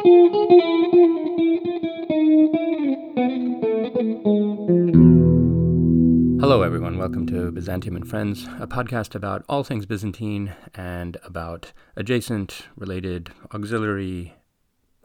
[0.00, 0.08] Hello,
[6.62, 6.96] everyone.
[6.96, 13.28] Welcome to Byzantium and Friends, a podcast about all things Byzantine and about adjacent, related,
[13.52, 14.36] auxiliary,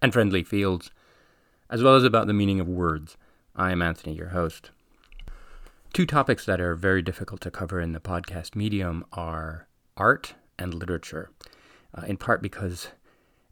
[0.02, 0.92] and friendly fields,
[1.70, 3.18] as well as about the meaning of words.
[3.54, 4.71] I am Anthony, your host.
[5.91, 9.68] Two topics that are very difficult to cover in the podcast medium are
[9.98, 11.32] art and literature,
[11.93, 12.92] uh, in part because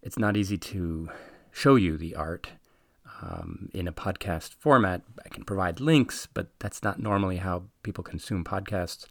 [0.02, 1.10] it's not easy to
[1.54, 2.50] show you the art
[3.22, 5.04] um, in a podcast format.
[5.24, 9.06] I can provide links, but that's not normally how people consume podcasts.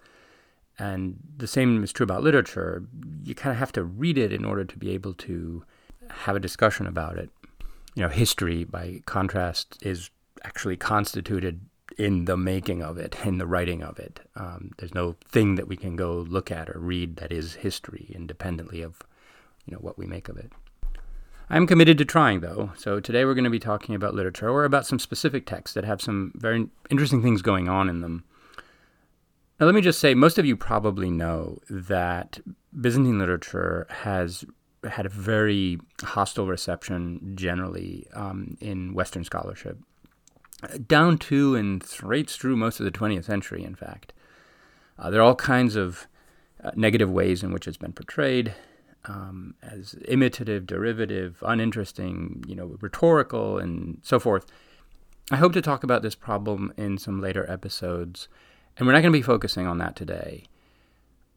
[0.78, 2.84] And the same is true about literature.
[3.24, 5.64] You kind of have to read it in order to be able to
[6.10, 7.30] have a discussion about it.
[7.94, 10.10] You know, history, by contrast, is
[10.44, 11.60] actually constituted
[11.98, 14.20] in the making of it, in the writing of it.
[14.34, 18.10] Um, there's no thing that we can go look at or read that is history,
[18.14, 19.02] independently of
[19.66, 20.52] you know what we make of it.
[21.52, 22.72] I'm committed to trying, though.
[22.78, 25.84] So today we're going to be talking about literature or about some specific texts that
[25.84, 28.24] have some very interesting things going on in them.
[29.60, 32.40] Now, let me just say, most of you probably know that
[32.80, 34.46] Byzantine literature has
[34.90, 39.76] had a very hostile reception generally um, in Western scholarship,
[40.86, 44.14] down to and straight through most of the 20th century, in fact.
[44.98, 46.06] Uh, there are all kinds of
[46.64, 48.54] uh, negative ways in which it's been portrayed
[49.06, 54.46] um, as imitative, derivative, uninteresting, you know, rhetorical, and so forth.
[55.30, 58.28] I hope to talk about this problem in some later episodes,
[58.76, 60.44] and we're not going to be focusing on that today.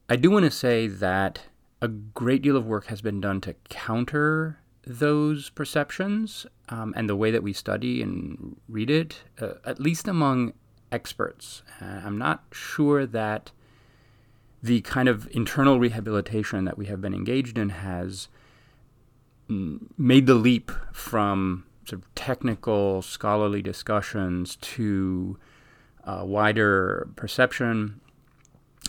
[0.10, 1.42] I do want to say that
[1.82, 7.16] a great deal of work has been done to counter those perceptions um, and the
[7.16, 10.54] way that we study and read it, uh, at least among
[10.92, 11.64] experts.
[11.82, 13.52] Uh, I'm not sure that
[14.66, 18.30] the kind of internal rehabilitation that we have been engaged in has
[19.48, 25.38] made the leap from sort of technical scholarly discussions to
[26.04, 28.02] uh, wider perception,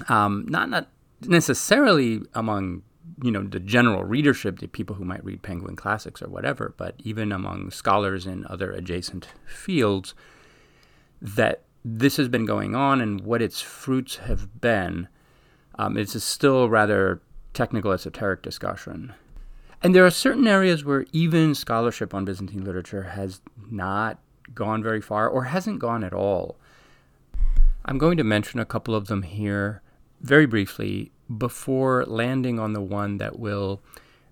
[0.09, 0.89] um, not not
[1.21, 2.83] necessarily among
[3.23, 6.95] you know the general readership, the people who might read Penguin Classics or whatever, but
[7.05, 10.15] even among scholars in other adjacent fields,
[11.21, 15.09] that this has been going on and what its fruits have been
[15.79, 17.21] um, it's a still rather
[17.53, 19.15] technical, esoteric discussion.
[19.83, 24.19] And there are certain areas where even scholarship on Byzantine literature has not
[24.55, 26.57] gone very far or hasn't gone at all.
[27.85, 29.83] I'm going to mention a couple of them here
[30.21, 33.81] very briefly before landing on the one that will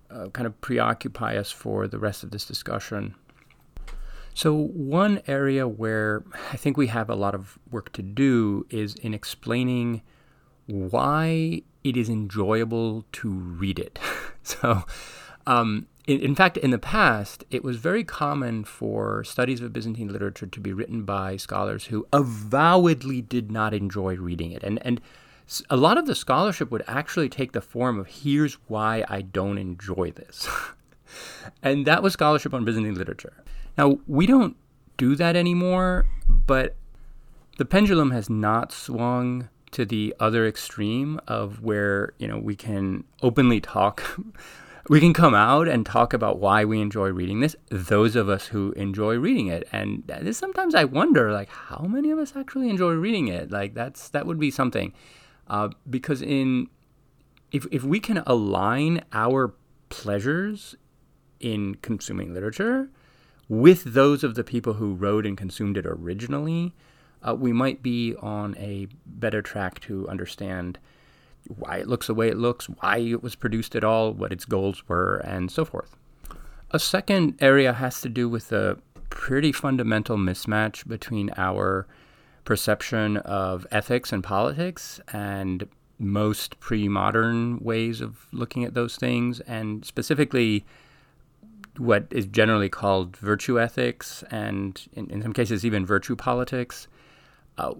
[0.09, 3.15] uh, kind of preoccupy us for the rest of this discussion.
[4.33, 8.95] So, one area where I think we have a lot of work to do is
[8.95, 10.01] in explaining
[10.67, 13.99] why it is enjoyable to read it.
[14.43, 14.83] so,
[15.45, 20.09] um, in, in, fact, in the past, it was very common for studies of Byzantine
[20.11, 24.63] literature to be written by scholars who avowedly did not enjoy reading it.
[24.63, 25.01] And, and
[25.69, 29.57] a lot of the scholarship would actually take the form of here's why I don't
[29.57, 30.47] enjoy this.
[31.63, 33.43] and that was scholarship on Byzantine literature.
[33.77, 34.55] Now, we don't
[34.97, 36.75] do that anymore, but
[37.57, 43.03] the pendulum has not swung to the other extreme of where you know we can
[43.21, 44.03] openly talk.
[44.87, 48.45] We can come out and talk about why we enjoy reading this those of us
[48.45, 49.67] who enjoy reading it.
[49.71, 53.49] And sometimes i wonder like how many of us actually enjoy reading it?
[53.49, 54.93] Like that's that would be something.
[55.47, 56.67] Uh, because in
[57.51, 59.55] if, if we can align our
[59.89, 60.75] pleasures
[61.39, 62.91] in consuming literature
[63.49, 66.75] with those of the people who wrote and consumed it originally
[67.23, 70.77] uh, we might be on a better track to understand
[71.47, 74.45] why it looks the way it looks, why it was produced at all, what its
[74.45, 75.95] goals were, and so forth.
[76.71, 78.77] A second area has to do with the
[79.09, 81.87] pretty fundamental mismatch between our
[82.43, 85.67] perception of ethics and politics and
[85.97, 90.65] most pre modern ways of looking at those things, and specifically
[91.77, 96.87] what is generally called virtue ethics, and in, in some cases, even virtue politics
[97.57, 97.73] uh,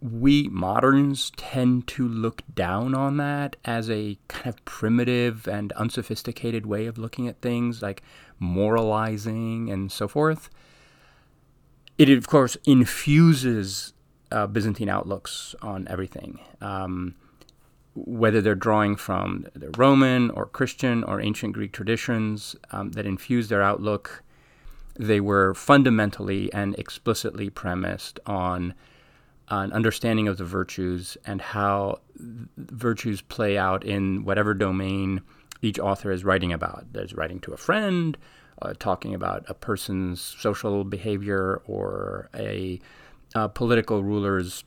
[0.00, 6.66] we moderns tend to look down on that as a kind of primitive and unsophisticated
[6.66, 8.02] way of looking at things, like
[8.38, 10.50] moralizing and so forth.
[11.96, 13.92] It, of course, infuses
[14.30, 17.16] uh, Byzantine outlooks on everything, um,
[17.94, 23.48] whether they're drawing from the Roman or Christian or ancient Greek traditions um, that infuse
[23.48, 24.22] their outlook.
[24.96, 28.74] They were fundamentally and explicitly premised on
[29.50, 32.00] an understanding of the virtues and how
[32.56, 35.20] virtues play out in whatever domain
[35.62, 36.92] each author is writing about.
[36.92, 38.16] There's writing to a friend,
[38.62, 42.80] uh, talking about a person's social behavior or a,
[43.34, 44.64] a political ruler's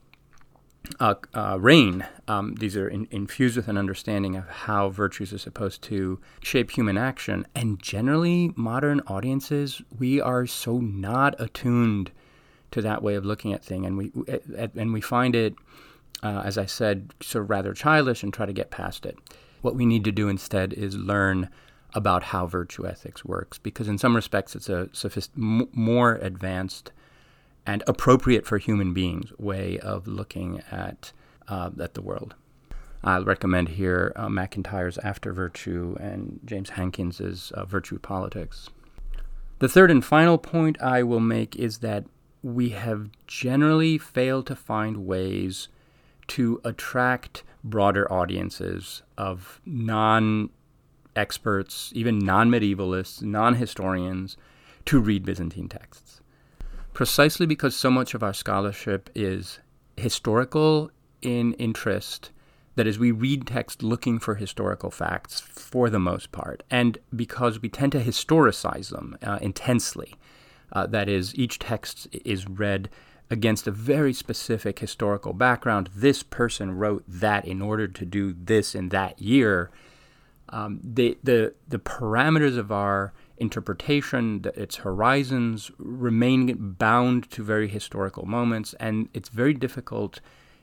[1.00, 2.06] uh, uh, reign.
[2.28, 6.72] Um, these are in, infused with an understanding of how virtues are supposed to shape
[6.72, 7.46] human action.
[7.54, 12.12] And generally, modern audiences, we are so not attuned
[12.72, 14.12] to that way of looking at things, and we
[14.76, 15.56] and we find it,
[16.24, 19.18] uh, as I said, sort of rather childish, and try to get past it.
[19.62, 21.50] What we need to do instead is learn
[21.94, 26.92] about how virtue ethics works, because in some respects, it's a sophist- more advanced
[27.66, 31.12] and appropriate for human beings way of looking at
[31.48, 32.36] uh, at the world.
[33.04, 38.70] I'll recommend here uh, MacIntyre's After Virtue and James Hankins's uh, Virtue Politics.
[39.60, 42.06] The third and final point I will make is that
[42.44, 45.68] we have generally failed to find ways
[46.28, 50.50] to attract broader audiences of non
[51.16, 54.38] experts, even non medievalists, non historians,
[54.86, 56.22] to read Byzantine texts
[56.94, 59.60] precisely because so much of our scholarship is
[59.98, 60.92] historical
[61.22, 62.32] in interest.
[62.76, 67.62] That is, we read text looking for historical facts for the most part, and because
[67.62, 70.16] we tend to historicize them uh, intensely.
[70.72, 72.90] Uh, that is, each text is read
[73.30, 75.90] against a very specific historical background.
[75.96, 79.72] This person wrote that in order to do this in that year.
[80.50, 88.26] Um, the, the, the parameters of our interpretation, its horizons remain bound to very historical
[88.26, 90.20] moments, and it's very difficult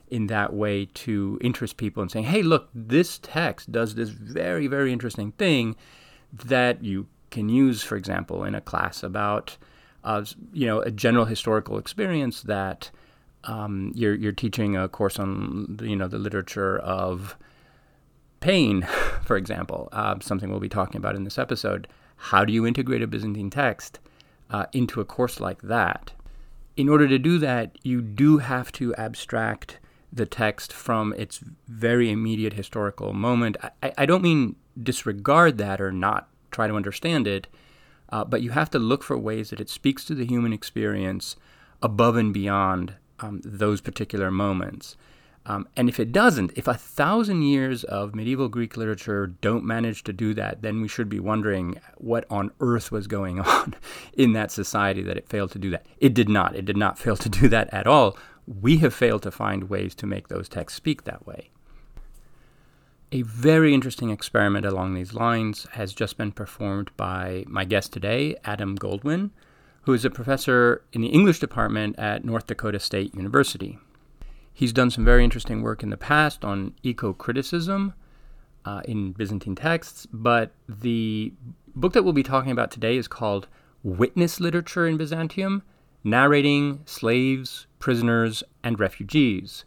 [0.09, 4.67] in that way to interest people in saying, hey, look, this text does this very,
[4.67, 5.75] very interesting thing
[6.33, 9.57] that you can use, for example, in a class about,
[10.53, 12.91] you know, a general historical experience that
[13.45, 17.37] um, you're, you're teaching a course on, you know, the literature of
[18.41, 18.83] pain,
[19.25, 21.89] for example, uh, something we'll be talking about in this episode.
[22.17, 24.01] How do you integrate a Byzantine text
[24.51, 26.13] uh, into a course like that?
[26.77, 29.79] In order to do that, you do have to abstract
[30.13, 33.57] the text from its very immediate historical moment.
[33.83, 37.47] I, I don't mean disregard that or not try to understand it,
[38.11, 41.37] uh, but you have to look for ways that it speaks to the human experience
[41.83, 44.97] above and beyond um, those particular moments.
[45.47, 50.05] Um, and if it doesn't, if a thousand years of medieval Greek literature don't manage
[50.05, 53.75] to do that, then we should be wondering what on earth was going on
[54.13, 55.87] in that society that it failed to do that.
[55.99, 56.55] It did not.
[56.55, 58.19] It did not fail to do that at all.
[58.47, 61.51] We have failed to find ways to make those texts speak that way.
[63.11, 68.37] A very interesting experiment along these lines has just been performed by my guest today,
[68.45, 69.31] Adam Goldwyn,
[69.83, 73.79] who is a professor in the English department at North Dakota State University.
[74.53, 77.95] He's done some very interesting work in the past on eco criticism
[78.67, 81.33] uh, in Byzantine texts, but the
[81.75, 83.49] book that we'll be talking about today is called
[83.83, 85.63] Witness Literature in Byzantium
[86.05, 89.65] Narrating Slaves, Prisoners, and Refugees.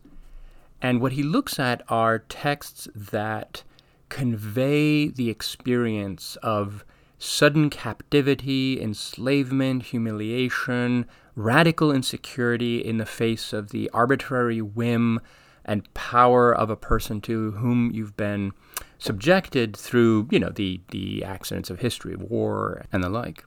[0.81, 3.63] And what he looks at are texts that
[4.09, 6.83] convey the experience of
[7.17, 11.05] sudden captivity, enslavement, humiliation,
[11.35, 15.19] radical insecurity in the face of the arbitrary whim
[15.63, 18.51] and power of a person to whom you've been
[18.97, 23.43] subjected through, you know, the, the accidents of history, war, and the like.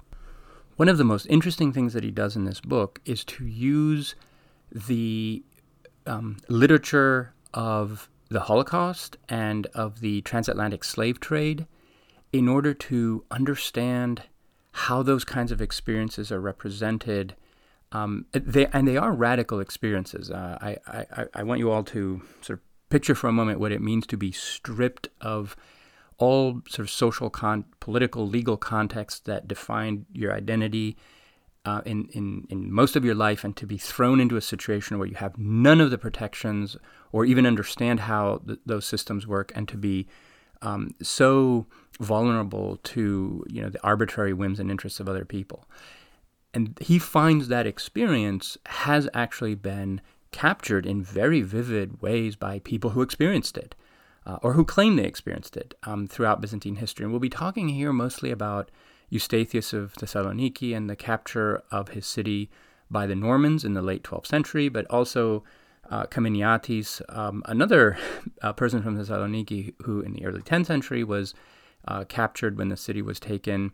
[0.77, 4.15] One of the most interesting things that he does in this book is to use
[4.73, 5.43] the
[6.07, 11.67] um, literature of the Holocaust and of the transatlantic slave trade
[12.33, 14.23] in order to understand
[14.73, 17.37] how those kinds of experiences are represented
[17.93, 20.31] um, they, and they are radical experiences.
[20.31, 20.77] Uh, I,
[21.17, 24.05] I, I want you all to sort of picture for a moment what it means
[24.09, 25.55] to be stripped of
[26.19, 30.97] all sort of social, con- political, legal contexts that define your identity
[31.65, 34.99] uh, in, in, in most of your life, and to be thrown into a situation
[34.99, 36.77] where you have none of the protections
[37.13, 40.07] or even understand how th- those systems work, and to be
[40.63, 41.67] um, so
[42.01, 45.69] vulnerable to you know the arbitrary whims and interests of other people.
[46.53, 52.91] And he finds that experience has actually been captured in very vivid ways by people
[52.91, 53.75] who experienced it
[54.27, 57.05] uh, or who claim they experienced it um, throughout Byzantine history.
[57.05, 58.71] And we'll be talking here mostly about
[59.11, 62.51] Eustathius of Thessaloniki and the capture of his city
[62.91, 65.45] by the Normans in the late 12th century, but also
[65.91, 67.99] uh, Kaminiatis, um, another
[68.43, 71.35] uh, person from Thessaloniki who in the early 10th century was
[71.87, 73.73] uh, captured when the city was taken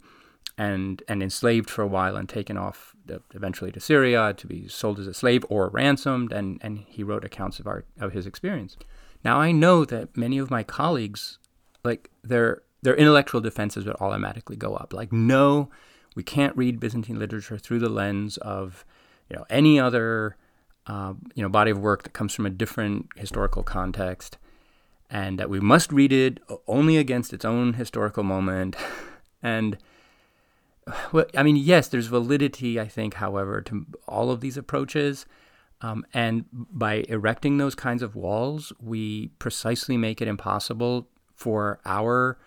[0.59, 2.95] and and enslaved for a while and taken off
[3.35, 7.25] eventually to Syria to be sold as a slave or ransomed and and he wrote
[7.25, 8.77] accounts of our of his experience.
[9.25, 11.39] Now I know that many of my colleagues
[11.85, 15.71] like their their intellectual defenses would automatically go up like no
[16.17, 18.85] We can't read Byzantine literature through the lens of
[19.29, 20.37] you know any other
[20.87, 24.39] uh, you know body of work that comes from a different historical context,
[25.09, 28.77] and that we must read it only against its own historical moment.
[29.43, 29.79] and
[31.13, 35.27] well, I mean, yes, there's validity, I think, however, to all of these approaches.
[35.83, 42.39] Um, and by erecting those kinds of walls, we precisely make it impossible for our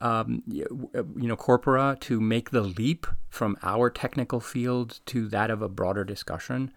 [0.00, 5.62] um, you know corpora to make the leap from our technical field to that of
[5.62, 6.72] a broader discussion.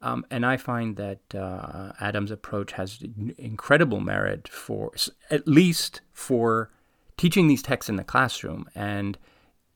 [0.00, 3.02] Um, and I find that uh, Adam's approach has
[3.36, 4.92] incredible merit for
[5.30, 6.70] at least for
[7.16, 9.18] teaching these texts in the classroom and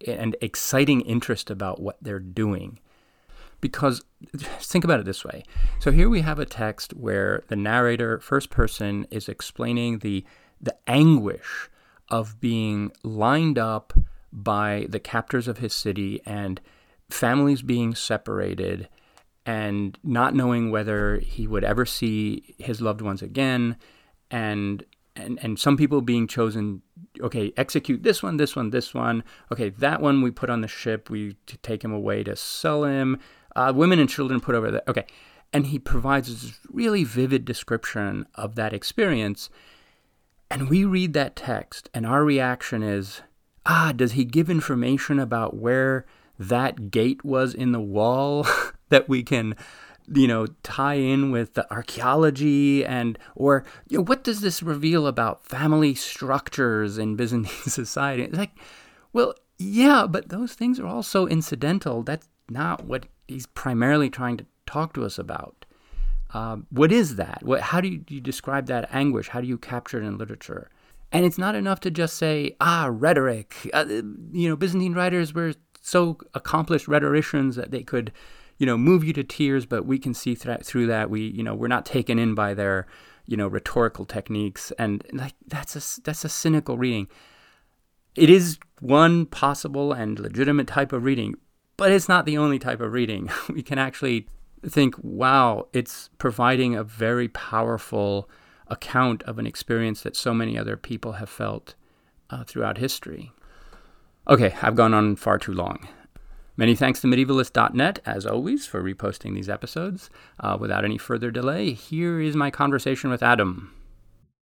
[0.06, 2.78] and exciting interest about what they're doing.
[3.61, 4.02] Because
[4.38, 5.44] think about it this way.
[5.78, 10.25] So here we have a text where the narrator, first person, is explaining the
[10.61, 11.68] the anguish
[12.12, 13.95] of being lined up
[14.31, 16.61] by the captors of his city and
[17.11, 18.88] families being separated
[19.45, 23.76] and not knowing whether he would ever see his loved ones again
[24.31, 24.85] and
[25.16, 26.81] and and some people being chosen
[27.21, 29.25] okay execute this one this one this one.
[29.50, 33.19] Okay that one we put on the ship we take him away to sell him.
[33.57, 35.07] Uh, women and children put over there okay.
[35.54, 39.50] And he provides this really vivid description of that experience
[40.52, 43.23] and we read that text, and our reaction is,
[43.64, 46.04] ah, does he give information about where
[46.38, 48.47] that gate was in the wall
[48.90, 49.56] that we can,
[50.12, 55.06] you know, tie in with the archaeology and, or, you know, what does this reveal
[55.06, 58.25] about family structures in Byzantine society?
[58.25, 58.52] It's like,
[59.14, 62.02] well, yeah, but those things are also incidental.
[62.02, 65.62] That's not what he's primarily trying to talk to us about.
[66.34, 67.40] Um, what is that?
[67.42, 69.28] What, how do you, you describe that anguish?
[69.28, 70.70] How do you capture it in literature?
[71.12, 73.54] And it's not enough to just say, ah, rhetoric.
[73.72, 73.84] Uh,
[74.32, 78.12] you know, Byzantine writers were so accomplished rhetoricians that they could,
[78.56, 79.66] you know, move you to tears.
[79.66, 81.10] But we can see th- through that.
[81.10, 82.86] We, you know, we're not taken in by their,
[83.26, 84.72] you know, rhetorical techniques.
[84.78, 87.08] And like that's a that's a cynical reading.
[88.14, 91.34] It is one possible and legitimate type of reading,
[91.76, 93.30] but it's not the only type of reading.
[93.50, 94.28] we can actually
[94.69, 98.28] think, wow, it's providing a very powerful
[98.69, 101.75] account of an experience that so many other people have felt
[102.31, 103.33] uh, throughout history.
[104.28, 105.88] Okay, I've gone on far too long.
[106.57, 110.11] Many thanks to medievalists.net, as always, for reposting these episodes.
[110.38, 113.75] Uh, without any further delay, here is my conversation with Adam.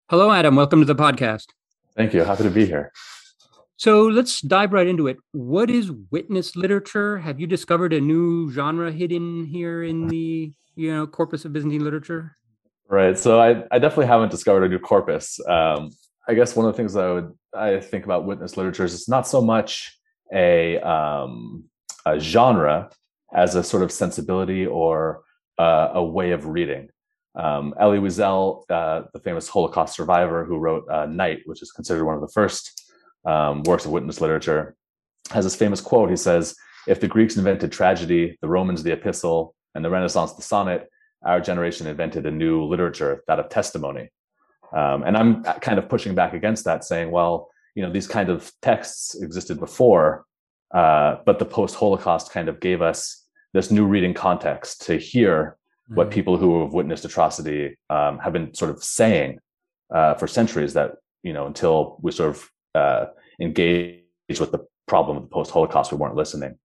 [0.10, 0.56] Hello, Adam.
[0.56, 1.48] Welcome to the podcast.
[1.96, 2.24] Thank you.
[2.24, 2.92] Happy to be here.
[3.78, 5.18] So let's dive right into it.
[5.32, 7.18] What is witness literature?
[7.18, 11.84] Have you discovered a new genre hidden here in the you know corpus of Byzantine
[11.84, 12.38] literature?
[12.88, 13.18] Right.
[13.18, 15.40] So I, I definitely haven't discovered a new corpus.
[15.48, 15.90] Um,
[16.28, 19.10] I guess one of the things I would I think about witness literature is it's
[19.10, 19.98] not so much
[20.34, 21.66] a, um,
[22.06, 22.90] a genre
[23.34, 25.22] as a sort of sensibility or
[25.58, 26.90] uh, a way of reading.
[27.36, 32.06] Um, Elie Wiesel, uh, the famous Holocaust survivor who wrote uh, Night, which is considered
[32.06, 32.85] one of the first
[33.26, 34.76] um, works of witness literature,
[35.32, 36.10] has this famous quote.
[36.10, 36.56] He says,
[36.88, 40.90] If the Greeks invented tragedy, the Romans the epistle, and the Renaissance the sonnet,
[41.24, 44.10] our generation invented a new literature, that of testimony.
[44.74, 48.30] Um, and I'm kind of pushing back against that, saying, well, you know, these kind
[48.30, 50.26] of texts existed before,
[50.74, 55.58] uh, but the post Holocaust kind of gave us this new reading context to hear
[55.90, 55.96] mm-hmm.
[55.96, 59.40] what people who have witnessed atrocity um, have been sort of saying
[59.94, 63.06] uh, for centuries that, you know, until we sort of uh,
[63.40, 64.04] engage
[64.40, 66.58] with the problem of the post-Holocaust, we weren't listening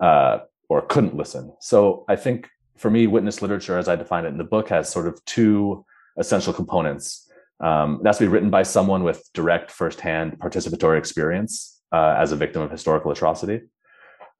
[0.00, 0.38] uh,
[0.68, 1.52] or couldn't listen.
[1.60, 4.88] So I think for me, witness literature, as I define it in the book, has
[4.88, 5.84] sort of two
[6.16, 7.30] essential components.
[7.60, 12.30] Um, it has to be written by someone with direct firsthand participatory experience uh, as
[12.30, 13.62] a victim of historical atrocity.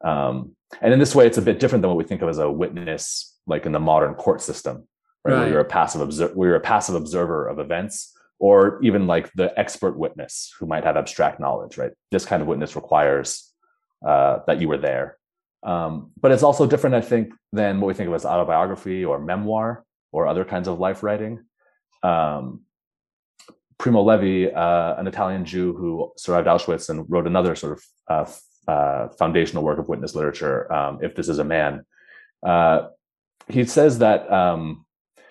[0.05, 2.39] Um, and in this way, it's a bit different than what we think of as
[2.39, 4.87] a witness, like in the modern court system,
[5.25, 5.33] right?
[5.33, 5.41] right.
[5.41, 9.33] Where you're a passive observer, where you're a passive observer of events or even like
[9.33, 11.93] the expert witness who might have abstract knowledge, right?
[12.11, 13.53] This kind of witness requires
[14.07, 15.19] uh, that you were there.
[15.63, 19.19] Um, but it's also different, I think, than what we think of as autobiography or
[19.19, 21.45] memoir or other kinds of life writing.
[22.03, 22.63] Um,
[23.77, 27.85] Primo Levi, uh, an Italian Jew who survived Auschwitz and wrote another sort of
[28.69, 31.85] uh, uh, foundational work of witness literature, um, If This Is a Man,
[32.45, 32.89] uh,
[33.49, 34.85] he says that um,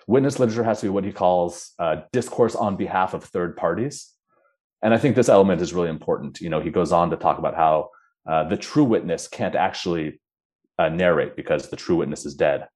[0.08, 4.10] witness literature has to be what he calls uh, discourse on behalf of third parties.
[4.82, 6.40] And I think this element is really important.
[6.40, 7.90] You know, he goes on to talk about how
[8.28, 10.20] uh, the true witness can't actually
[10.78, 12.68] uh, narrate because the true witness is dead.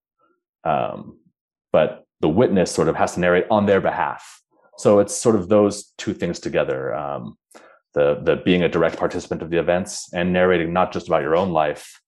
[0.65, 1.19] Um,
[1.73, 4.41] but the witness sort of has to narrate on their behalf.
[4.77, 6.95] So it's sort of those two things together.
[6.95, 7.39] Um,
[7.95, 11.37] the the being a direct participant of the events and narrating not just about your
[11.37, 12.01] own life,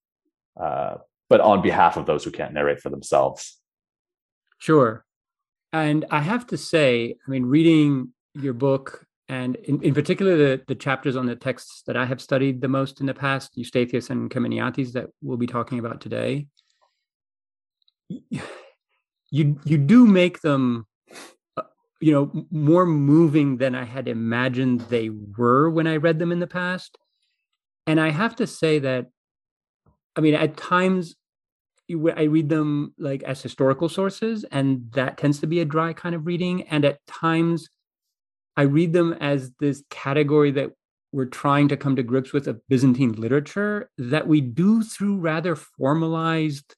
[0.61, 0.97] uh,
[1.29, 3.61] but on behalf of those who can't narrate for themselves.
[4.59, 5.05] Sure,
[5.75, 10.63] and I have to say, I mean, reading your book and in, in particular the,
[10.69, 14.09] the chapters on the texts that I have studied the most in the past, Eustathius
[14.09, 16.47] and Kaminiates, that we'll be talking about today,
[18.09, 20.87] you you do make them
[21.57, 21.63] uh,
[22.01, 26.39] you know more moving than i had imagined they were when i read them in
[26.39, 26.99] the past.
[27.87, 29.07] And i have to say that
[30.15, 31.17] i mean at times
[32.17, 36.15] i read them like as historical sources and that tends to be a dry kind
[36.15, 37.69] of reading and at times
[38.57, 40.71] i read them as this category that
[41.13, 45.55] we're trying to come to grips with of byzantine literature that we do through rather
[45.55, 46.75] formalized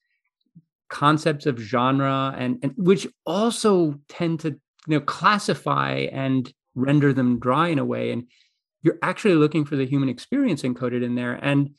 [0.89, 7.39] concepts of genre and, and which also tend to you know classify and render them
[7.39, 8.25] dry in a way and
[8.83, 11.71] you're actually looking for the human experience encoded in there and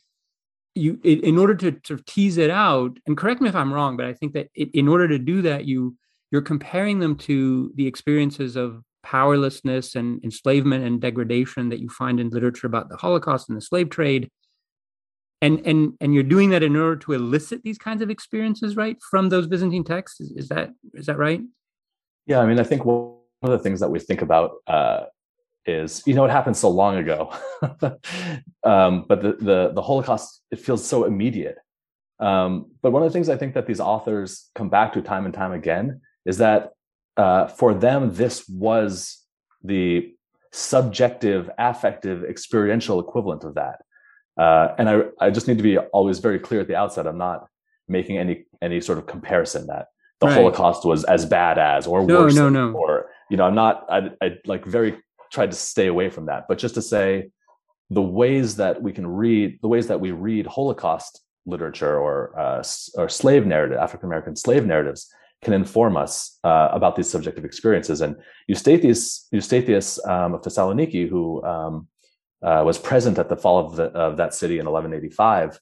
[0.78, 4.06] you in order to, to tease it out and correct me if i'm wrong but
[4.06, 5.96] i think that it, in order to do that you
[6.30, 12.20] you're comparing them to the experiences of powerlessness and enslavement and degradation that you find
[12.20, 14.30] in literature about the holocaust and the slave trade.
[15.40, 18.96] And and and you're doing that in order to elicit these kinds of experiences right
[19.08, 20.20] from those byzantine texts?
[20.20, 21.40] Is, is that is that right?
[22.26, 25.04] Yeah i mean i think one of the things that we think about uh,
[25.68, 27.32] is you know it happened so long ago
[28.64, 31.58] um, but the, the the holocaust it feels so immediate
[32.20, 35.24] um, but one of the things i think that these authors come back to time
[35.24, 36.70] and time again is that
[37.16, 39.24] uh, for them this was
[39.62, 40.12] the
[40.52, 43.80] subjective affective experiential equivalent of that
[44.38, 47.06] uh, and I, I just need to be always very clear at the outset.
[47.06, 47.48] I'm not
[47.88, 49.86] making any any sort of comparison that
[50.20, 50.34] the right.
[50.34, 52.36] Holocaust was as bad as or no, worse.
[52.36, 53.84] No, no, Or you know, I'm not.
[53.90, 54.96] I, I like very
[55.30, 56.46] tried to stay away from that.
[56.48, 57.30] But just to say,
[57.90, 62.62] the ways that we can read, the ways that we read Holocaust literature or uh,
[62.96, 65.10] or slave narrative, African American slave narratives,
[65.42, 68.00] can inform us uh, about these subjective experiences.
[68.00, 68.16] And
[68.50, 71.88] Eustathius, Eustathius um, of Thessaloniki, who um,
[72.42, 75.60] uh, was present at the fall of, the, of that city in 1185,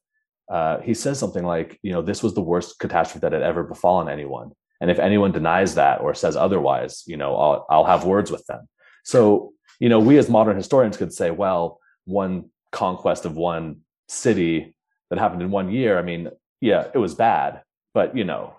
[0.50, 3.64] uh, he says something like, you know, this was the worst catastrophe that had ever
[3.64, 4.52] befallen anyone.
[4.80, 8.44] And if anyone denies that or says otherwise, you know, I'll, I'll have words with
[8.46, 8.68] them.
[9.04, 14.74] So, you know, we as modern historians could say, well, one conquest of one city
[15.10, 17.62] that happened in one year, I mean, yeah, it was bad,
[17.94, 18.54] but, you know,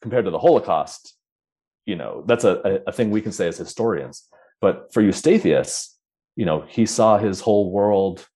[0.00, 1.14] compared to the Holocaust,
[1.86, 4.28] you know, that's a, a thing we can say as historians.
[4.60, 5.92] But for Eustathius,
[6.36, 8.26] you know he saw his whole world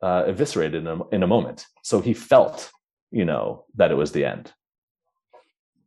[0.00, 1.66] uh, eviscerated in a, in a moment.
[1.82, 2.70] So he felt
[3.10, 4.52] you know that it was the end.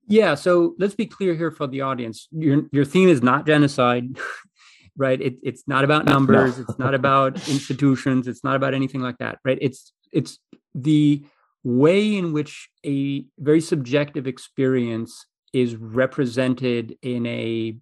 [0.08, 2.28] Yeah so let's be clear here for the audience.
[2.32, 4.18] Your your theme is not genocide
[4.98, 5.22] right?
[5.22, 6.66] It, it's not about numbers no.
[6.68, 9.58] it's not about institutions it's not about anything like that right?
[9.62, 10.40] It's it's
[10.74, 11.26] the
[11.64, 17.76] way in which a very subjective experience is represented in a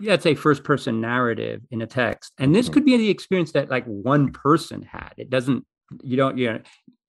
[0.00, 2.32] let's say first person narrative in a text.
[2.38, 2.74] And this mm-hmm.
[2.74, 5.12] could be the experience that like one person had.
[5.16, 5.64] It doesn't
[6.02, 6.60] you don't you know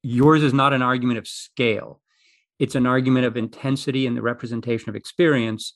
[0.02, 2.00] yours is not an argument of scale.
[2.60, 5.76] It's an argument of intensity and the representation of experience.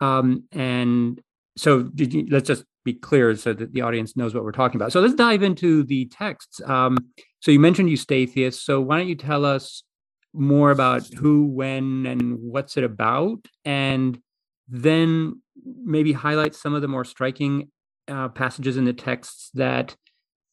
[0.00, 1.20] Um and
[1.56, 4.92] so you, let's just be clear so that the audience knows what we're talking about.
[4.92, 6.60] So let's dive into the texts.
[6.66, 6.96] Um
[7.40, 8.54] so you mentioned eustathius.
[8.54, 9.82] So why don't you tell us
[10.32, 13.46] more about who when and what's it about?
[13.64, 14.18] And
[14.68, 15.42] then
[15.84, 17.70] maybe highlight some of the more striking
[18.08, 19.96] uh, passages in the texts that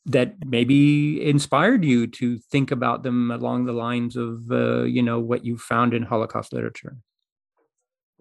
[0.06, 5.20] that maybe inspired you to think about them along the lines of uh, you know
[5.20, 6.98] what you found in Holocaust literature.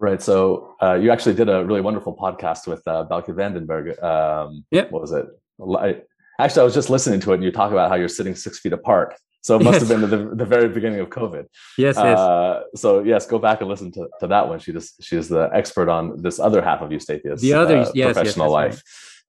[0.03, 0.21] Right.
[0.21, 3.97] So uh, you actually did a really wonderful podcast with uh, Baukje van den Berg.
[4.03, 4.87] Um, yeah.
[4.89, 5.25] What was it?
[5.79, 6.01] I,
[6.37, 8.59] actually, I was just listening to it, and you talk about how you're sitting six
[8.59, 9.15] feet apart.
[9.43, 9.87] So it must yes.
[9.87, 11.45] have been the, the very beginning of COVID.
[11.77, 12.19] Yes, yes.
[12.19, 14.59] Uh, so yes, go back and listen to, to that one.
[14.59, 17.91] She just she is the expert on this other half of Eustathius, the other uh,
[17.95, 18.83] yes, professional yes, life.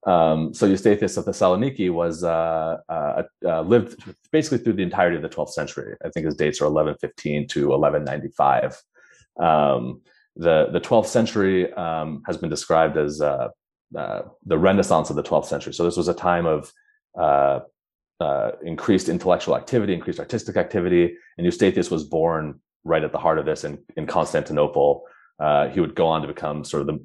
[0.04, 0.32] Right.
[0.32, 5.22] Um, so Eustathius of Thessaloniki was uh, uh, uh, lived basically through the entirety of
[5.22, 5.96] the 12th century.
[6.04, 8.82] I think his dates are 1115 to 1195.
[9.38, 10.00] Um,
[10.36, 13.48] the the 12th century um, has been described as uh,
[13.92, 15.72] the Renaissance of the 12th century.
[15.72, 16.72] So this was a time of
[17.18, 17.60] uh,
[18.62, 21.16] increased intellectual activity, increased artistic activity.
[21.36, 25.04] And Eustathius was born right at the heart of this in, in Constantinople.
[25.38, 27.04] Uh, he would go on to become sort of the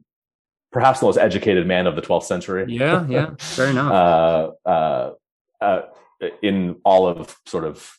[0.71, 2.65] perhaps the most educated man of the 12th century.
[2.67, 3.91] Yeah, yeah, fair enough.
[3.91, 5.11] uh, uh,
[5.61, 5.81] uh
[6.41, 7.97] in all of sort of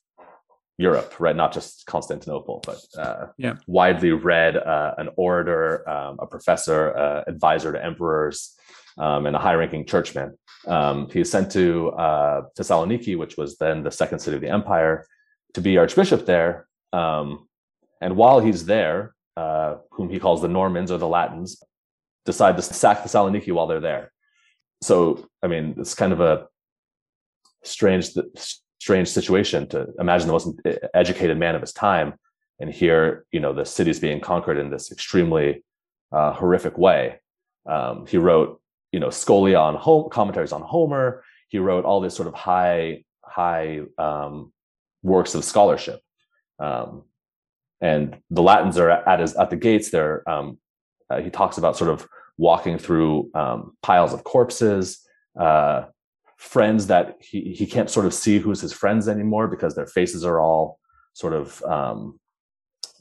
[0.86, 1.36] Europe, right?
[1.42, 3.54] Not just Constantinople, but uh, yeah.
[3.66, 4.54] widely read,
[5.00, 6.80] an orator, um, a professor,
[7.32, 8.38] advisor to emperors.
[8.98, 10.36] um, and a high-ranking churchman.
[10.66, 14.50] Um, he is sent to uh, Thessaloniki, which was then the second city of the
[14.50, 15.06] empire,
[15.54, 16.68] to be archbishop there.
[16.92, 17.48] Um,
[18.00, 21.62] and while he's there, uh, whom he calls the Normans or the Latins,
[22.26, 24.12] decide to sack Thessaloniki while they're there.
[24.82, 26.46] So, I mean, it's kind of a
[27.62, 28.10] strange,
[28.80, 30.48] strange situation to imagine the most
[30.94, 32.14] educated man of his time,
[32.58, 35.64] and here, you know, the city's being conquered in this extremely
[36.12, 37.20] uh, horrific way.
[37.66, 38.60] Um, he wrote,
[38.92, 41.22] you know, Scholia on home commentaries on Homer.
[41.48, 44.52] He wrote all this sort of high, high um,
[45.02, 46.00] works of scholarship.
[46.58, 47.04] Um,
[47.80, 49.90] and the Latins are at his at the gates.
[49.90, 50.58] There, um,
[51.08, 55.06] uh, he talks about sort of walking through um, piles of corpses,
[55.38, 55.84] uh,
[56.40, 60.24] friends that he he can't sort of see who's his friends anymore because their faces
[60.24, 60.80] are all
[61.12, 62.18] sort of um,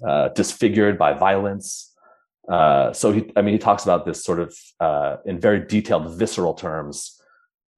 [0.05, 1.95] uh, disfigured by violence.
[2.51, 6.19] Uh, so he, I mean, he talks about this sort of uh, in very detailed,
[6.19, 7.21] visceral terms,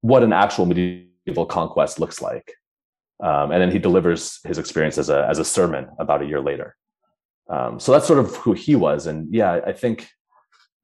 [0.01, 2.53] what an actual medieval conquest looks like.
[3.21, 6.41] Um, and then he delivers his experience as a as a sermon about a year
[6.41, 6.75] later.
[7.49, 10.09] Um, so that's sort of who he was, and yeah, I think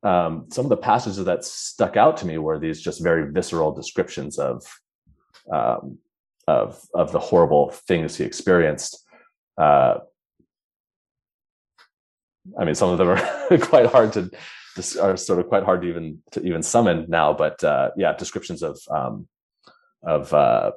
[0.03, 3.71] um, some of the passages that stuck out to me were these just very visceral
[3.71, 4.63] descriptions of
[5.51, 5.97] um,
[6.47, 9.03] of of the horrible things he experienced.
[9.57, 9.99] Uh,
[12.59, 14.31] I mean, some of them are quite hard to
[15.01, 18.61] are sort of quite hard to even to even summon now, but uh, yeah, descriptions
[18.61, 19.27] of um,
[20.03, 20.71] of uh,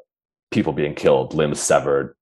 [0.51, 2.17] people being killed, limbs severed,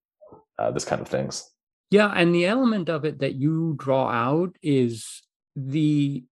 [0.59, 1.49] uh, this kind of things.
[1.91, 5.23] Yeah, and the element of it that you draw out is
[5.57, 6.25] the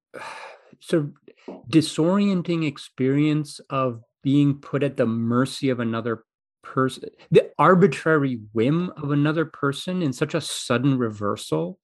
[0.81, 1.13] sort of
[1.69, 6.25] disorienting experience of being put at the mercy of another
[6.63, 11.79] person, the arbitrary whim of another person in such a sudden reversal.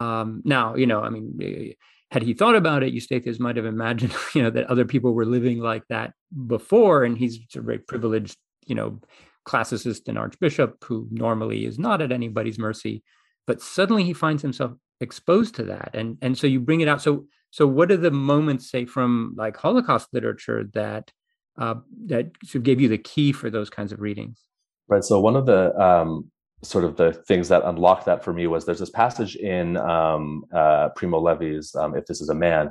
[0.00, 1.72] Um, now, you know, I mean, eh,
[2.10, 5.24] had he thought about it, Eustathius might have imagined, you know, that other people were
[5.26, 6.12] living like that
[6.46, 9.00] before, and he's a very privileged, you know,
[9.44, 13.02] classicist and archbishop who normally is not at anybody's mercy
[13.46, 17.02] but suddenly he finds himself exposed to that and and so you bring it out
[17.02, 21.12] so so what are the moments say from like holocaust literature that
[21.56, 24.40] uh, that sort of gave you the key for those kinds of readings
[24.88, 26.30] right so one of the um,
[26.62, 30.44] sort of the things that unlocked that for me was there's this passage in um,
[30.52, 32.70] uh, primo levi's um, if this is a man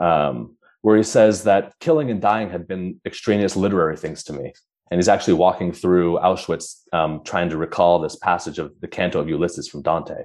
[0.00, 4.52] um, where he says that killing and dying had been extraneous literary things to me
[4.90, 9.18] and he's actually walking through Auschwitz, um, trying to recall this passage of the Canto
[9.18, 10.24] of Ulysses from Dante.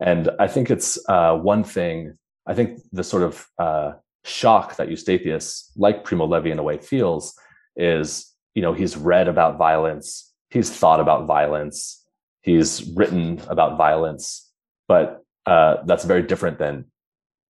[0.00, 2.16] And I think it's uh, one thing.
[2.48, 3.92] I think the sort of uh,
[4.24, 7.34] shock that Eustathius, like Primo Levi in a way, feels
[7.76, 12.04] is, you know, he's read about violence, he's thought about violence,
[12.42, 14.50] he's written about violence,
[14.88, 16.86] but uh, that's very different than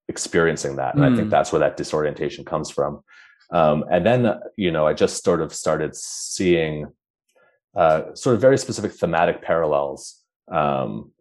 [0.09, 0.95] experiencing that.
[0.95, 1.13] And mm.
[1.13, 1.31] I think hmm.
[1.31, 3.03] that's where that disorientation comes from.
[3.51, 6.87] Um, and then, you know, I just sort of started seeing
[7.77, 10.23] uh, sort of very specific thematic parallels.
[10.51, 11.13] Um,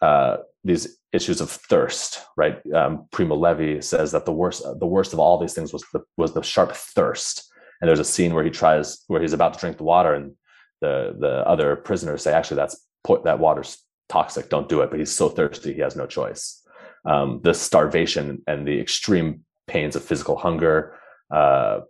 [0.00, 2.60] uh, these issues of thirst, right?
[2.74, 6.02] Um, Primo Levi says that the worst, the worst of all these things was the
[6.16, 7.46] was the sharp thirst.
[7.80, 10.32] And there's a scene where he tries, where he's about to drink the water, and
[10.80, 12.86] the the other prisoners say, actually, that's
[13.24, 14.48] that water's toxic.
[14.48, 14.90] Don't do it.
[14.90, 16.62] But he's so thirsty, he has no choice.
[17.04, 20.98] Um, the starvation and the extreme pains of physical hunger,
[21.34, 21.80] uh,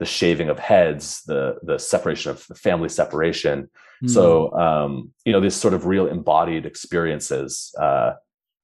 [0.00, 3.70] the shaving of heads, the the separation of the family separation.
[4.02, 4.10] Mm.
[4.10, 8.14] So um, you know, these sort of real embodied experiences uh,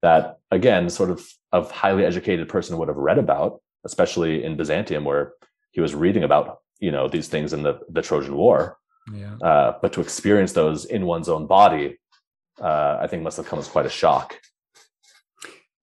[0.03, 5.05] that again, sort of a highly educated person would have read about, especially in Byzantium,
[5.05, 5.33] where
[5.71, 8.77] he was reading about you know these things in the the Trojan War.
[9.11, 9.35] Yeah.
[9.41, 11.97] Uh, but to experience those in one's own body,
[12.61, 14.37] uh, I think must have come as quite a shock.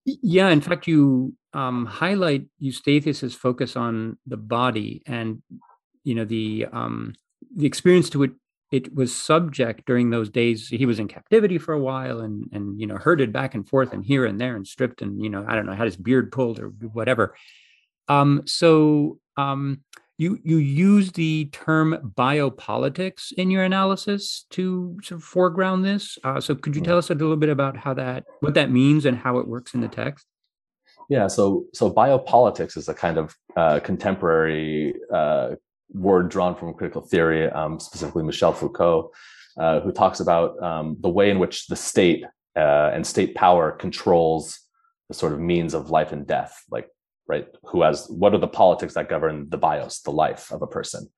[0.05, 5.41] Yeah, in fact, you um, highlight Eustathius's focus on the body and
[6.03, 7.13] you know the um,
[7.55, 8.31] the experience to it
[8.71, 10.69] it was subject during those days.
[10.69, 13.93] He was in captivity for a while and and you know herded back and forth
[13.93, 16.31] and here and there and stripped and you know I don't know had his beard
[16.31, 17.35] pulled or whatever.
[18.07, 19.81] Um, so um,
[20.17, 26.17] you you use the term biopolitics in your analysis to sort of foreground this.
[26.23, 29.05] Uh, so could you tell us a little bit about how that what that means
[29.05, 30.25] and how it works in the text?
[31.09, 35.55] Yeah, so so biopolitics is a kind of uh, contemporary uh,
[35.93, 39.11] word drawn from critical theory, um, specifically Michel Foucault,
[39.57, 42.23] uh, who talks about um, the way in which the state
[42.55, 44.59] uh, and state power controls
[45.07, 46.87] the sort of means of life and death, like
[47.27, 47.47] right?
[47.65, 51.09] Who has what are the politics that govern the bios, the life of a person?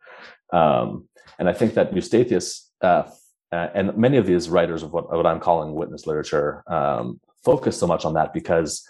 [0.51, 1.07] Um,
[1.39, 3.03] and I think that Eustathius uh,
[3.51, 7.77] uh, and many of these writers of what, what I'm calling witness literature um, focus
[7.77, 8.87] so much on that because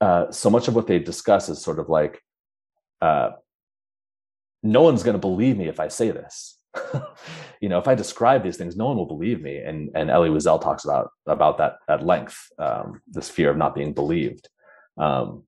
[0.00, 2.20] uh, so much of what they discuss is sort of like
[3.00, 3.30] uh,
[4.64, 6.58] no one's going to believe me if I say this.
[7.60, 9.58] you know, if I describe these things, no one will believe me.
[9.58, 13.76] And and Elie Wiesel talks about about that at length, um, this fear of not
[13.76, 14.48] being believed,
[14.98, 15.44] um,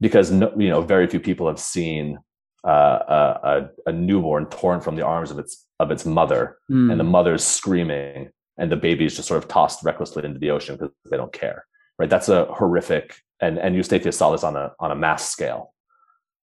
[0.00, 2.18] because no, you know very few people have seen
[2.64, 6.90] uh, a, a, newborn torn from the arms of its of its mother, mm.
[6.90, 10.50] and the mother's screaming, and the baby is just sort of tossed recklessly into the
[10.50, 11.64] ocean because they don't care.
[11.98, 12.08] Right?
[12.08, 15.74] That's a horrific, and and Eustathius saw this on a on a mass scale.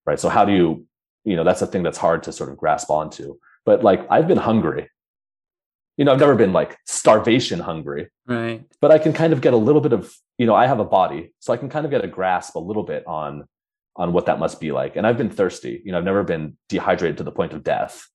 [0.05, 0.19] Right?
[0.19, 0.87] So how do you,
[1.23, 3.38] you know, that's a thing that's hard to sort of grasp onto.
[3.65, 4.89] But like I've been hungry.
[5.97, 8.10] You know, I've never been like starvation hungry.
[8.25, 8.63] Right.
[8.79, 10.86] But I can kind of get a little bit of, you know, I have a
[10.86, 13.45] body, so I can kind of get a grasp a little bit on
[13.95, 14.95] on what that must be like.
[14.95, 15.82] And I've been thirsty.
[15.84, 18.08] You know, I've never been dehydrated to the point of death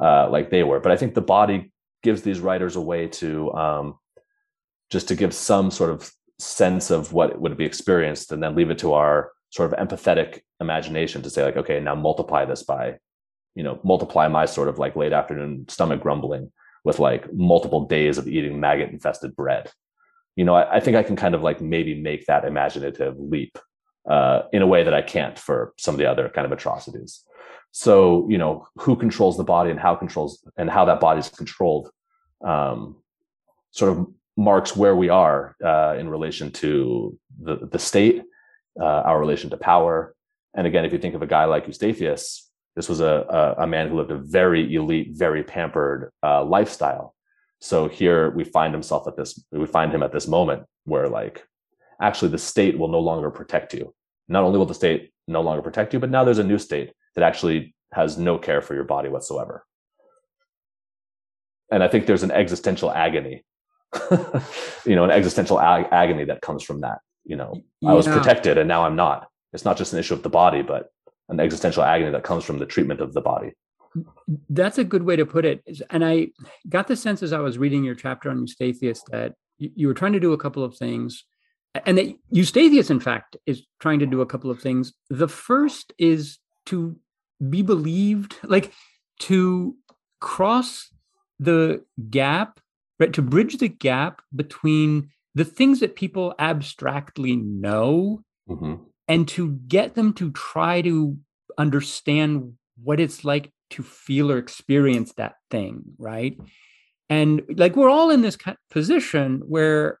[0.00, 0.80] uh, like they were.
[0.80, 3.98] But I think the body gives these writers a way to um,
[4.90, 8.70] just to give some sort of sense of what would be experienced, and then leave
[8.70, 12.96] it to our sort of empathetic imagination to say like, okay, now multiply this by,
[13.54, 16.52] you know, multiply my sort of like late afternoon stomach grumbling
[16.84, 19.70] with like multiple days of eating maggot infested bread.
[20.36, 23.58] You know, I, I think I can kind of like maybe make that imaginative leap
[24.08, 27.24] uh, in a way that I can't for some of the other kind of atrocities.
[27.72, 31.28] So, you know, who controls the body and how controls and how that body is
[31.28, 31.90] controlled,
[32.44, 32.96] um,
[33.72, 34.06] sort of
[34.36, 38.22] marks where we are uh, in relation to the the state,
[38.80, 40.14] uh, our relation to power.
[40.54, 42.42] And again, if you think of a guy like Eustathius,
[42.74, 47.14] this was a, a, a man who lived a very elite, very pampered uh, lifestyle.
[47.60, 51.46] So here we find himself at this, we find him at this moment where like
[52.00, 53.94] actually the state will no longer protect you.
[54.28, 56.92] Not only will the state no longer protect you, but now there's a new state
[57.14, 59.64] that actually has no care for your body whatsoever.
[61.70, 63.44] And I think there's an existential agony,
[64.84, 66.98] you know, an existential ag- agony that comes from that.
[67.26, 67.90] You know, yeah.
[67.90, 69.28] I was protected and now I'm not.
[69.52, 70.90] It's not just an issue of the body, but
[71.28, 73.52] an existential agony that comes from the treatment of the body.
[74.48, 75.64] That's a good way to put it.
[75.90, 76.28] And I
[76.68, 80.12] got the sense as I was reading your chapter on Eustathius that you were trying
[80.12, 81.24] to do a couple of things
[81.84, 84.92] and that Eustathius, in fact, is trying to do a couple of things.
[85.10, 86.96] The first is to
[87.50, 88.72] be believed, like
[89.20, 89.76] to
[90.20, 90.90] cross
[91.38, 92.60] the gap,
[92.98, 93.12] right?
[93.12, 98.76] To bridge the gap between the things that people abstractly know mm-hmm.
[99.06, 101.18] and to get them to try to
[101.58, 106.38] understand what it's like to feel or experience that thing, right?
[107.10, 108.38] And like we're all in this
[108.70, 110.00] position where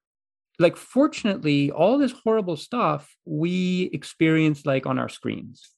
[0.58, 5.70] like fortunately all this horrible stuff we experience like on our screens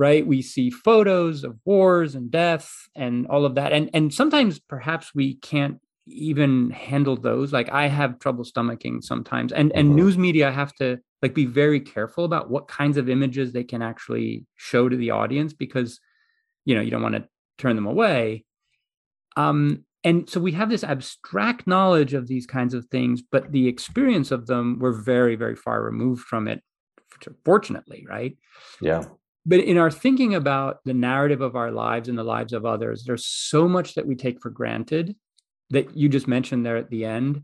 [0.00, 4.58] right we see photos of wars and death and all of that and and sometimes
[4.58, 5.78] perhaps we can't
[6.10, 9.96] even handle those like i have trouble stomaching sometimes and and mm-hmm.
[9.96, 13.82] news media have to like be very careful about what kinds of images they can
[13.82, 16.00] actually show to the audience because
[16.64, 17.26] you know you don't want to
[17.58, 18.44] turn them away.
[19.36, 23.66] Um and so we have this abstract knowledge of these kinds of things but the
[23.66, 26.62] experience of them we're very very far removed from it
[27.44, 28.36] fortunately right?
[28.80, 29.04] Yeah.
[29.44, 33.04] But in our thinking about the narrative of our lives and the lives of others
[33.04, 35.16] there's so much that we take for granted
[35.70, 37.42] that you just mentioned there at the end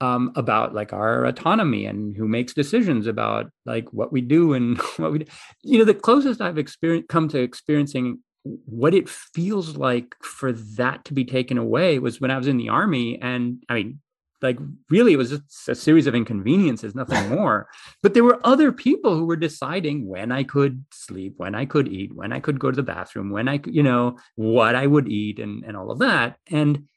[0.00, 4.78] um, about like our autonomy and who makes decisions about like what we do and
[4.96, 5.26] what we do.
[5.62, 11.04] you know the closest i've experienced come to experiencing what it feels like for that
[11.04, 13.20] to be taken away was when I was in the army.
[13.20, 14.00] And I mean,
[14.40, 14.58] like
[14.90, 17.68] really, it was just a series of inconveniences, nothing more.
[18.02, 21.86] But there were other people who were deciding when I could sleep, when I could
[21.86, 25.08] eat, when I could go to the bathroom, when I you know, what I would
[25.08, 26.36] eat and, and all of that.
[26.48, 26.88] And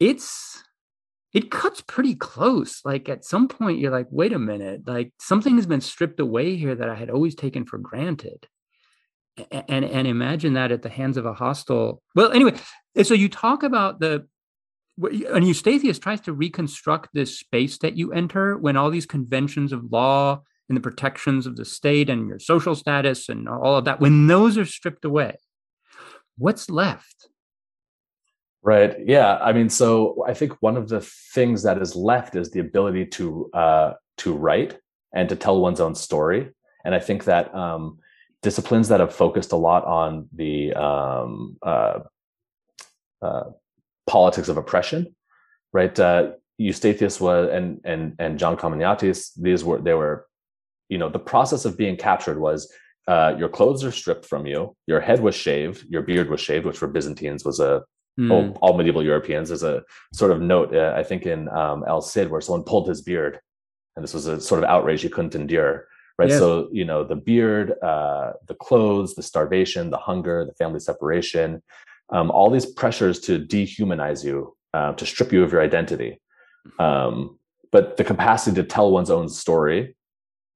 [0.00, 0.62] it's,
[1.32, 2.80] it cuts pretty close.
[2.84, 6.56] Like at some point, you're like, wait a minute, like something has been stripped away
[6.56, 8.46] here that I had always taken for granted.
[9.50, 12.54] And and imagine that at the hands of a hostile well anyway
[13.02, 14.28] so you talk about the
[14.96, 19.90] and eustathius tries to reconstruct this space that you enter when all these conventions of
[19.90, 23.98] law and the protections of the state and your social status and all of that
[23.98, 25.36] when those are stripped away
[26.38, 27.28] what's left
[28.64, 32.50] right yeah i mean so i think one of the things that is left is
[32.50, 34.78] the ability to uh to write
[35.14, 36.50] and to tell one's own story
[36.84, 37.98] and i think that um
[38.44, 42.00] disciplines that have focused a lot on the um, uh,
[43.22, 43.44] uh,
[44.06, 45.16] politics of oppression,
[45.72, 45.98] right?
[45.98, 49.32] Uh, Eustathius was and and and John Kaminiates.
[49.36, 50.28] These were they were,
[50.88, 52.70] you know, the process of being captured was
[53.08, 56.66] uh, your clothes are stripped from you, your head was shaved, your beard was shaved,
[56.66, 57.82] which for Byzantines was a
[58.18, 58.30] mm.
[58.30, 59.48] all, all, medieval Europeans.
[59.48, 62.88] There's a sort of note, uh, I think, in um, El Cid, where someone pulled
[62.88, 63.40] his beard,
[63.96, 65.86] and this was a sort of outrage he couldn't endure
[66.18, 66.28] right?
[66.28, 66.38] Yes.
[66.38, 71.62] So you know the beard, uh, the clothes, the starvation, the hunger, the family separation,
[72.10, 76.20] um, all these pressures to dehumanize you, uh, to strip you of your identity.
[76.78, 77.38] Um,
[77.72, 79.96] but the capacity to tell one's own story,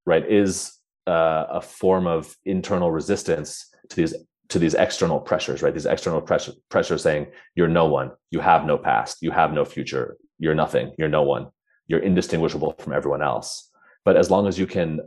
[0.07, 0.73] right, is
[1.07, 4.15] uh, a form of internal resistance to these
[4.49, 5.75] to these external pressures, right?
[5.75, 9.65] These external pressure, pressures saying you're no one, you have no past, you have no
[9.65, 11.49] future, you're nothing, you're no one,
[11.87, 13.71] you're indistinguishable from everyone else.
[14.05, 15.01] But as long as you can,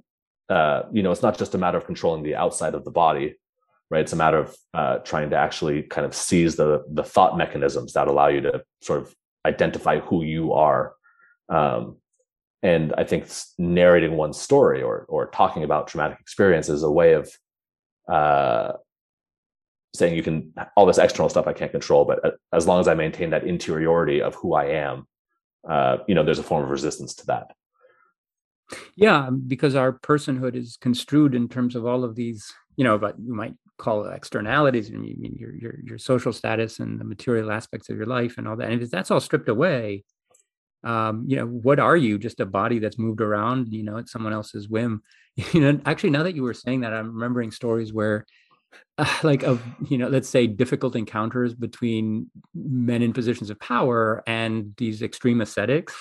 [0.50, 3.36] uh, you know, it's not just a matter of controlling the outside of the body,
[3.90, 4.02] right?
[4.02, 7.94] It's a matter of uh, trying to actually kind of seize the the thought mechanisms
[7.94, 10.94] that allow you to sort of identify who you are.
[11.50, 11.98] Um,
[12.64, 13.28] and I think
[13.58, 17.32] narrating one's story or or talking about traumatic experience is a way of
[18.08, 18.74] uh,
[19.94, 22.88] saying you can all this external stuff I can't control, but uh, as long as
[22.88, 25.08] I maintain that interiority of who I am,
[25.68, 27.52] uh, you know, there's a form of resistance to that.
[28.96, 33.16] Yeah, because our personhood is construed in terms of all of these, you know, but
[33.20, 37.04] you might call it externalities, and you mean your your your social status and the
[37.04, 38.72] material aspects of your life and all that.
[38.72, 40.06] And if that's all stripped away,
[40.84, 42.18] um, you know, what are you?
[42.18, 45.02] Just a body that's moved around, you know, at someone else's whim.
[45.54, 48.26] You know, actually, now that you were saying that, I'm remembering stories where
[48.98, 54.24] uh, like of you know let's say difficult encounters between men in positions of power
[54.28, 55.96] and these extreme ascetics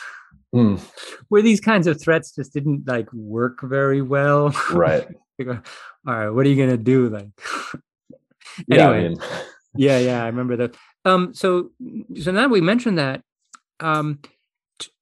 [0.52, 0.80] Mm,
[1.28, 5.06] where these kinds of threats just didn't like work very well right.
[5.46, 5.54] All
[6.04, 7.28] right what are you gonna do like
[8.66, 8.88] Yeah.
[8.90, 9.08] I Anyway.
[9.10, 9.20] mean,
[9.76, 11.70] yeah yeah i remember that um so
[12.20, 13.22] so now we mentioned that
[13.78, 14.18] um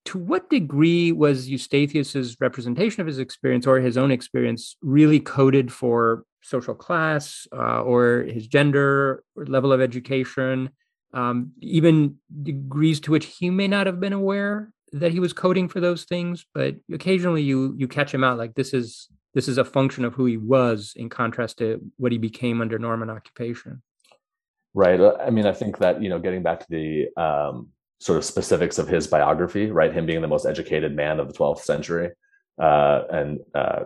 [0.04, 5.72] to what degree was eustathius's representation of his experience or his own experience really coded
[5.72, 10.70] for social class uh, or his gender or level of education
[11.14, 15.68] um, even degrees to which he may not have been aware that he was coding
[15.68, 19.58] for those things but occasionally you you catch him out like this is this is
[19.58, 23.82] a function of who he was in contrast to what he became under norman occupation
[24.74, 25.00] Right.
[25.20, 28.78] I mean, I think that, you know, getting back to the um, sort of specifics
[28.78, 29.92] of his biography, right?
[29.92, 32.10] Him being the most educated man of the 12th century.
[32.60, 33.84] Uh, and uh,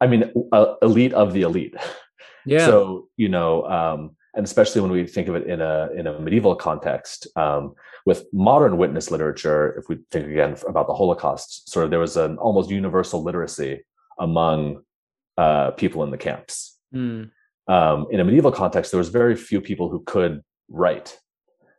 [0.00, 1.74] I mean, uh, elite of the elite.
[2.46, 6.06] yeah So, you know, um, and especially when we think of it in a in
[6.06, 7.74] a medieval context, um,
[8.06, 12.16] with modern witness literature, if we think again about the Holocaust, sort of there was
[12.16, 13.82] an almost universal literacy
[14.18, 14.82] among
[15.36, 17.30] uh, people in the camps Mm,
[17.68, 21.18] um, in a medieval context, there was very few people who could write.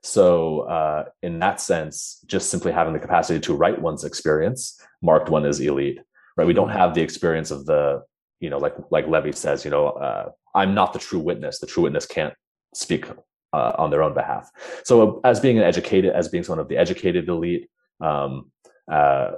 [0.03, 5.29] So, uh, in that sense, just simply having the capacity to write one's experience marked
[5.29, 5.99] one as elite,
[6.37, 6.47] right?
[6.47, 8.03] We don't have the experience of the,
[8.39, 11.59] you know, like like Levi says, you know, uh, I'm not the true witness.
[11.59, 12.33] The true witness can't
[12.73, 13.07] speak
[13.53, 14.49] uh, on their own behalf.
[14.83, 18.51] So, as being an educated, as being someone of the educated elite, um,
[18.91, 19.33] uh,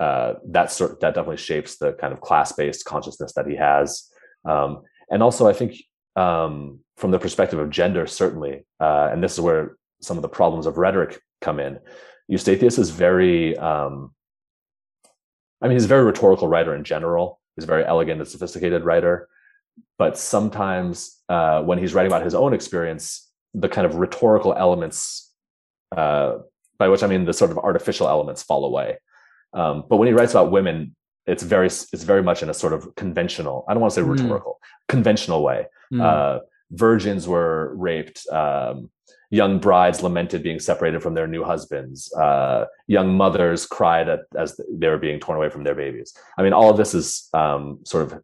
[0.00, 4.08] uh, that sort that definitely shapes the kind of class based consciousness that he has.
[4.44, 5.76] Um, and also i think
[6.16, 10.28] um, from the perspective of gender certainly uh, and this is where some of the
[10.28, 11.78] problems of rhetoric come in.
[12.30, 14.12] Eustathius is very um,
[15.60, 17.40] i mean he's a very rhetorical writer in general.
[17.56, 19.28] He's a very elegant and sophisticated writer.
[19.98, 25.30] But sometimes uh, when he's writing about his own experience the kind of rhetorical elements
[25.96, 26.38] uh,
[26.78, 28.98] by which i mean the sort of artificial elements fall away.
[29.54, 32.72] Um, but when he writes about women it's very it's very much in a sort
[32.72, 34.12] of conventional i don't want to say Mm.
[34.12, 35.66] rhetorical conventional way.
[35.92, 38.90] Mm, uh, virgins were raped um,
[39.32, 42.12] young brides lamented being separated from their new husbands.
[42.12, 46.14] Uh, young mothers cried at, as they were being torn away from their babies.
[46.38, 48.22] I mean all of this is um, sort of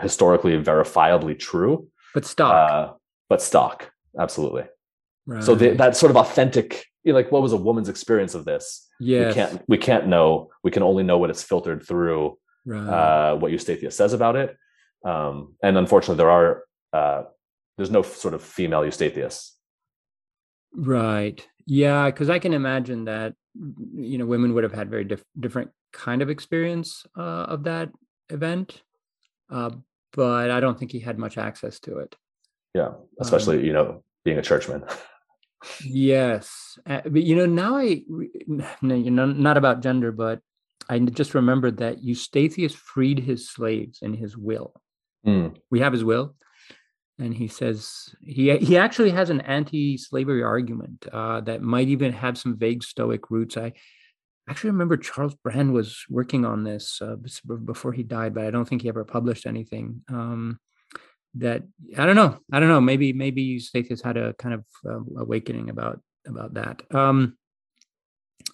[0.00, 1.88] historically verifiably true.
[2.12, 2.70] But stock.
[2.70, 2.92] Uh,
[3.28, 3.90] but stock.
[4.20, 4.64] Absolutely.
[5.40, 8.44] So the, that sort of authentic you know, like what was a woman's experience of
[8.44, 8.86] this?
[9.00, 9.28] Yes.
[9.28, 10.50] we can't we can't know.
[10.62, 12.86] We can only know what it's filtered through right.
[12.86, 14.54] uh, what Eustathius says about it.
[15.04, 17.22] Um, and unfortunately, there are uh,
[17.78, 19.53] there's no sort of female Eustathius.
[20.74, 21.46] Right.
[21.66, 23.34] Yeah, because I can imagine that
[23.94, 27.90] you know women would have had very diff- different kind of experience uh, of that
[28.28, 28.82] event,
[29.50, 29.70] uh,
[30.12, 32.16] but I don't think he had much access to it.
[32.74, 34.84] Yeah, especially you know being a churchman.
[35.82, 38.02] Yes, uh, but you know now I
[38.82, 40.40] you know not about gender, but
[40.88, 44.74] I just remembered that Eustathius freed his slaves in his will.
[45.26, 46.34] Mm, we have his will
[47.18, 52.36] and he says he he actually has an anti-slavery argument uh, that might even have
[52.38, 53.56] some vague stoic roots.
[53.56, 53.72] I
[54.48, 57.16] actually remember charles brand was working on this uh,
[57.64, 60.60] before he died but i don't think he ever published anything um,
[61.34, 61.62] that
[61.96, 62.80] i don't know i don't know.
[62.80, 66.82] Maybe maybe Eustathius had a kind of uh, awakening about about that.
[66.94, 67.36] Um,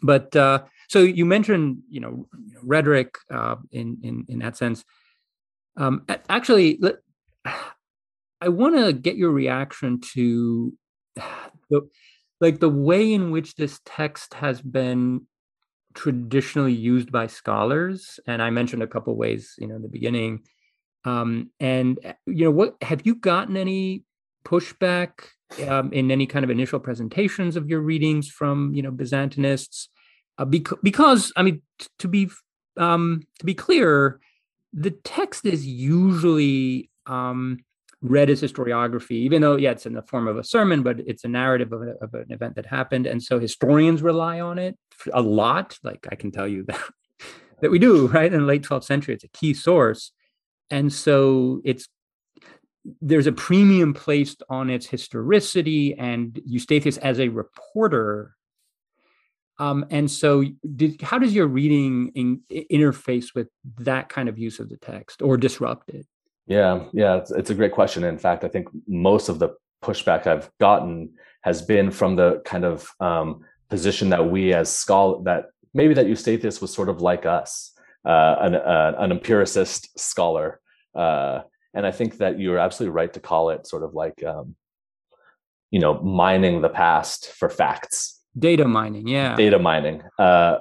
[0.03, 2.27] but uh, so you mentioned you know
[2.63, 4.85] rhetoric uh, in in in that sense.
[5.77, 6.97] Um, actually, let,
[8.41, 10.73] I want to get your reaction to
[11.71, 11.89] the
[12.41, 15.27] like the way in which this text has been
[15.95, 20.41] traditionally used by scholars and i mentioned a couple ways you know in the beginning.
[21.05, 24.05] Um, and uh, you know what have you gotten any
[24.45, 25.11] pushback
[25.67, 29.89] um, in any kind of initial presentations of your readings from you know byzantinists?
[30.39, 32.31] Uh, bec- because i mean t- to be
[32.77, 34.21] um, to be clear
[34.73, 37.59] the text is usually um,
[38.03, 41.25] read as historiography, even though, yeah, it's in the form of a sermon, but it's
[41.25, 43.07] a narrative of, a, of an event that happened.
[43.07, 44.79] And so historians rely on it
[45.13, 45.79] a lot.
[45.83, 46.81] Like I can tell you that,
[47.61, 48.33] that we do, right?
[48.33, 50.13] In the late 12th century, it's a key source.
[50.71, 51.89] And so it's
[53.03, 58.35] there's a premium placed on its historicity and Eustathius as a reporter.
[59.59, 60.45] Um, and so,
[60.77, 63.49] did, how does your reading in, interface with
[63.81, 66.07] that kind of use of the text or disrupt it?
[66.51, 68.03] Yeah, yeah, it's, it's a great question.
[68.03, 69.51] In fact, I think most of the
[69.85, 75.23] pushback I've gotten has been from the kind of um, position that we as scholar
[75.23, 75.45] that
[75.75, 77.73] maybe that Eustathius was sort of like us,
[78.05, 80.61] uh, an, uh, an empiricist scholar,
[80.97, 81.43] uh,
[81.73, 84.57] and I think that you're absolutely right to call it sort of like um,
[85.71, 90.59] you know mining the past for facts, data mining, yeah, data mining, uh,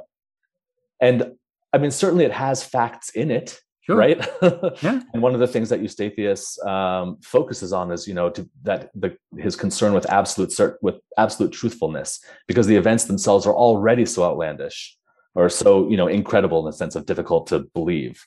[1.01, 1.31] and
[1.73, 3.59] I mean certainly it has facts in it
[3.89, 3.97] Sure.
[3.97, 4.23] right?
[4.83, 5.01] Yeah.
[5.13, 8.91] And one of the things that eustathius um, focuses on is you know to, that
[8.93, 14.05] the, his concern with absolute cert, with absolute truthfulness because the events themselves are already
[14.05, 14.95] so outlandish
[15.33, 18.23] or so you know incredible in the sense of difficult to believe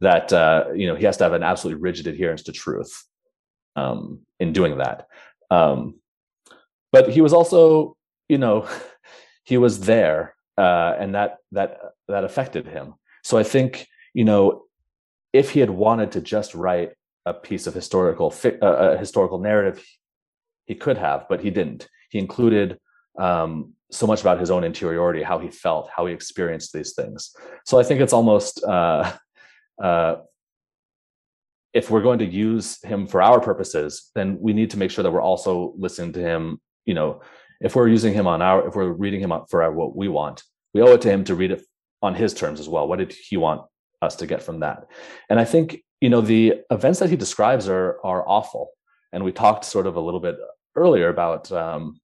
[0.00, 3.04] that uh, you know he has to have an absolutely rigid adherence to truth
[3.74, 5.06] um, in doing that.
[5.50, 5.94] Um,
[6.92, 7.96] but he was also
[8.28, 8.68] you know
[9.44, 12.94] he was there uh, and that that that affected him.
[13.24, 14.65] So i think you know
[15.36, 16.92] if he had wanted to just write
[17.24, 19.84] a piece of historical uh, a historical narrative,
[20.66, 21.88] he could have, but he didn't.
[22.10, 22.78] He included
[23.18, 27.34] um, so much about his own interiority, how he felt, how he experienced these things.
[27.64, 29.12] So I think it's almost uh,
[29.82, 30.16] uh,
[31.72, 35.02] if we're going to use him for our purposes, then we need to make sure
[35.02, 36.60] that we're also listening to him.
[36.84, 37.20] You know,
[37.60, 40.42] if we're using him on our, if we're reading him for our, what we want,
[40.72, 41.62] we owe it to him to read it
[42.02, 42.86] on his terms as well.
[42.86, 43.62] What did he want
[44.06, 44.86] us to get from that.
[45.28, 48.70] And I think you know the events that he describes are are awful.
[49.12, 50.36] And we talked sort of a little bit
[50.74, 52.00] earlier about um,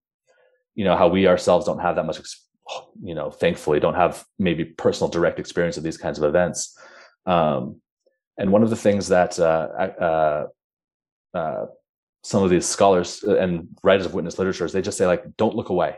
[0.74, 2.20] you know how we ourselves don't have that much
[3.02, 6.76] you know thankfully don't have maybe personal direct experience of these kinds of events.
[7.26, 7.80] Um,
[8.38, 9.68] and one of the things that uh,
[10.00, 10.46] uh,
[11.34, 11.66] uh,
[12.22, 15.68] some of these scholars and writers of witness literatures they just say like don't look
[15.68, 15.96] away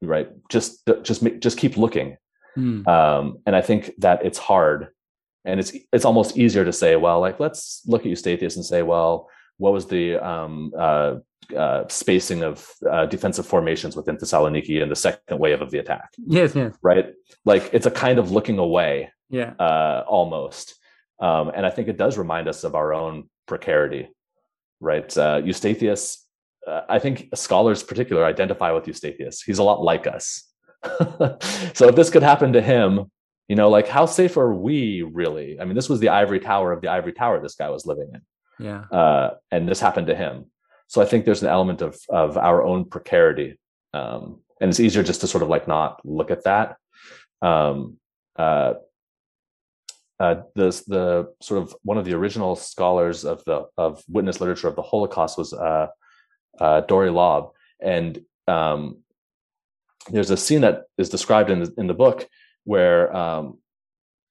[0.00, 2.16] right just just just keep looking
[2.58, 2.86] Mm.
[2.88, 4.88] Um, and I think that it's hard,
[5.44, 8.82] and it's it's almost easier to say, well, like let's look at Eustathius and say,
[8.82, 11.16] well, what was the um, uh,
[11.56, 16.10] uh, spacing of uh, defensive formations within Thessaloniki in the second wave of the attack?
[16.26, 16.74] Yes, yes.
[16.82, 20.74] Right, like it's a kind of looking away, yeah, uh, almost.
[21.20, 24.08] Um, and I think it does remind us of our own precarity,
[24.80, 25.16] right?
[25.16, 26.18] Uh, Eustathius,
[26.66, 29.42] uh, I think scholars, particular, identify with Eustathius.
[29.44, 30.47] He's a lot like us
[31.74, 33.10] so if this could happen to him,
[33.48, 35.58] you know, like how safe are we really?
[35.60, 38.10] I mean, this was the ivory tower of the ivory tower this guy was living
[38.14, 38.20] in.
[38.66, 38.80] Yeah.
[38.90, 40.46] Uh, and this happened to him.
[40.88, 43.58] So I think there's an element of of our own precarity.
[43.94, 46.76] Um, and it's easier just to sort of like not look at that.
[47.40, 47.98] Um,
[48.36, 48.74] uh,
[50.20, 54.68] uh, the the sort of one of the original scholars of the of witness literature
[54.68, 55.88] of the Holocaust was uh,
[56.60, 58.98] uh, Dori Laub, and um,
[60.10, 62.28] there's a scene that is described in the, in the book
[62.64, 63.58] where um,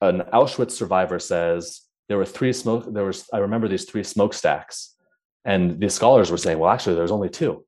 [0.01, 2.85] an Auschwitz survivor says there were three smoke.
[2.91, 4.95] There was I remember these three smokestacks,
[5.45, 7.65] and the scholars were saying, well, actually, there's only two.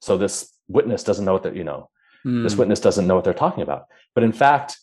[0.00, 1.90] So this witness doesn't know what that you know.
[2.26, 2.42] Mm.
[2.42, 3.86] This witness doesn't know what they're talking about.
[4.14, 4.78] But in fact,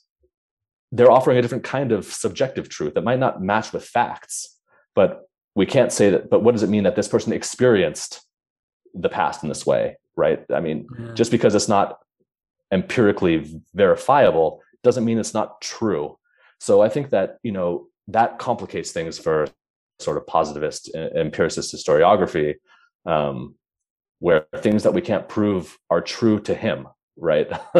[0.91, 4.57] they're offering a different kind of subjective truth that might not match with facts.
[4.95, 6.29] But we can't say that.
[6.29, 8.21] But what does it mean that this person experienced
[8.93, 9.97] the past in this way?
[10.15, 10.43] Right?
[10.51, 11.13] I mean, yeah.
[11.13, 11.99] just because it's not
[12.71, 16.17] empirically verifiable doesn't mean it's not true.
[16.59, 19.47] So I think that, you know, that complicates things for
[19.99, 22.55] sort of positivist empiricist historiography,
[23.05, 23.55] um,
[24.19, 27.49] where things that we can't prove are true to him, right?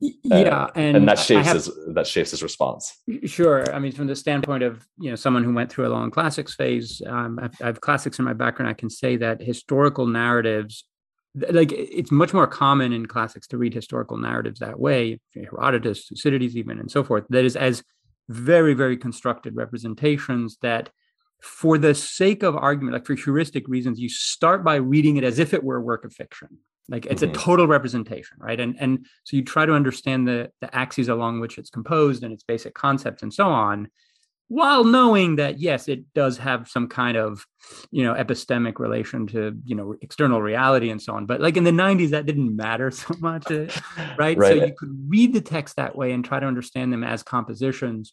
[0.00, 2.96] yeah, and, and that shapes have, his that shapes his response.
[3.24, 6.10] Sure, I mean, from the standpoint of you know someone who went through a long
[6.10, 8.70] classics phase, um, I, I have classics in my background.
[8.70, 10.84] I can say that historical narratives
[11.34, 16.56] like it's much more common in classics to read historical narratives that way herodotus thucydides
[16.56, 17.84] even and so forth that is as
[18.28, 20.90] very very constructed representations that
[21.40, 25.38] for the sake of argument like for heuristic reasons you start by reading it as
[25.38, 26.48] if it were a work of fiction
[26.88, 27.30] like it's mm-hmm.
[27.30, 31.40] a total representation right and and so you try to understand the the axes along
[31.40, 33.88] which it's composed and its basic concepts and so on
[34.50, 37.46] while knowing that yes it does have some kind of
[37.92, 41.24] you know epistemic relation to you know external reality and so on.
[41.24, 43.66] But like in the 90s that didn't matter so much uh,
[44.18, 44.58] right, right.
[44.58, 48.12] so you could read the text that way and try to understand them as compositions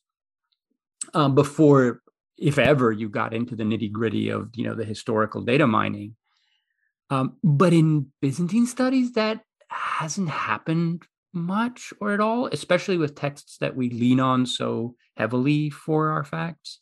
[1.16, 2.04] um, before
[2.38, 6.16] if ever you got into the nitty gritty of you know the historical data mining.
[7.10, 11.02] Um, but in byzantine studies that hasn't happened
[11.34, 16.24] much or at all, especially with texts that we lean on so heavily for our
[16.24, 16.80] facts.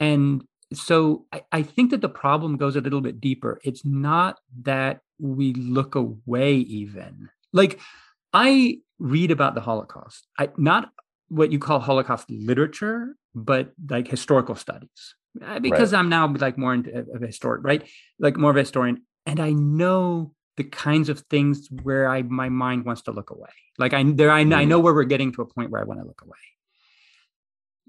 [0.00, 3.60] And so I, I, think that the problem goes a little bit deeper.
[3.64, 7.28] It's not that we look away, even.
[7.52, 7.78] Like
[8.32, 10.90] I read about the Holocaust, I, not
[11.28, 15.14] what you call Holocaust literature, but like historical studies,
[15.44, 15.98] uh, because right.
[15.98, 17.88] I'm now like more into of a historian, right?
[18.18, 19.02] Like more of a historian.
[19.26, 23.50] And I know the kinds of things where I my mind wants to look away.
[23.78, 24.68] Like I there I, I mm-hmm.
[24.68, 26.38] know where we're getting to a point where I want to look away.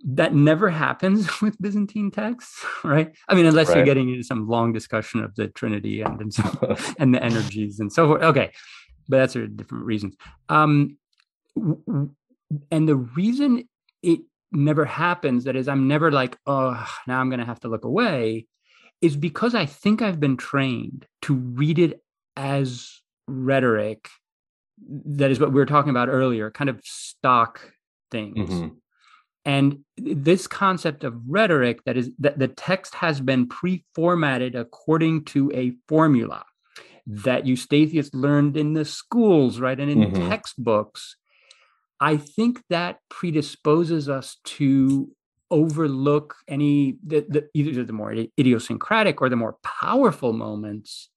[0.07, 3.15] That never happens with Byzantine texts, right?
[3.27, 3.77] I mean, unless right.
[3.77, 7.79] you're getting into some long discussion of the Trinity and and, so, and the energies
[7.79, 8.23] and so forth.
[8.23, 8.51] Okay,
[9.07, 10.15] but that's for different reasons.
[10.49, 10.97] Um,
[12.71, 13.67] and the reason
[14.03, 14.19] it
[14.51, 17.85] never happens, that is, I'm never like, oh, now I'm going to have to look
[17.85, 18.47] away,
[19.01, 22.01] is because I think I've been trained to read it
[22.35, 24.09] as rhetoric
[24.87, 27.71] that is what we were talking about earlier kind of stock
[28.11, 28.67] things mm-hmm.
[29.45, 35.51] and this concept of rhetoric that is that the text has been pre-formatted according to
[35.53, 36.43] a formula
[37.07, 40.29] that eustathius learned in the schools right and in mm-hmm.
[40.29, 41.15] textbooks
[41.99, 45.09] i think that predisposes us to
[45.51, 51.09] overlook any the, the, either the more idiosyncratic or the more powerful moments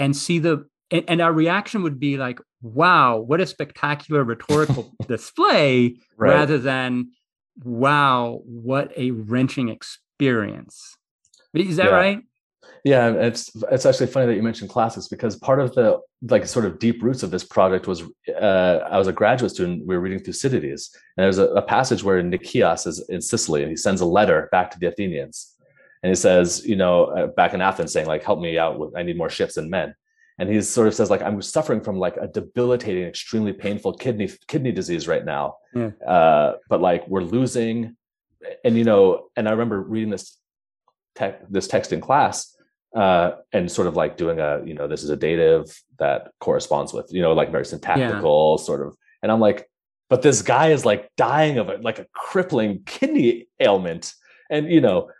[0.00, 4.92] and see the and, and, our reaction would be like wow what a spectacular rhetorical
[5.06, 6.30] display right.
[6.30, 7.10] rather than
[7.62, 10.96] wow what a wrenching experience
[11.54, 11.94] is that yeah.
[11.94, 12.20] right
[12.84, 16.64] yeah it's it's actually funny that you mentioned classics because part of the like sort
[16.64, 18.02] of deep roots of this project was
[18.40, 22.02] uh, i was a graduate student we were reading thucydides and there's a, a passage
[22.02, 25.56] where nicias is in sicily and he sends a letter back to the athenians
[26.02, 28.96] and he says, you know, uh, back in Athens, saying like, "Help me out with,
[28.96, 29.94] I need more ships and men."
[30.38, 34.30] And he sort of says like, "I'm suffering from like a debilitating, extremely painful kidney
[34.48, 35.56] kidney disease right now,
[36.06, 37.96] uh, but like we're losing."
[38.64, 40.38] And you know, and I remember reading this
[41.14, 42.56] tech this text in class,
[42.96, 45.66] uh, and sort of like doing a, you know, this is a dative
[45.98, 48.64] that corresponds with, you know, like very syntactical yeah.
[48.64, 49.68] sort of, and I'm like,
[50.08, 54.14] but this guy is like dying of it, like a crippling kidney ailment,
[54.50, 55.10] and you know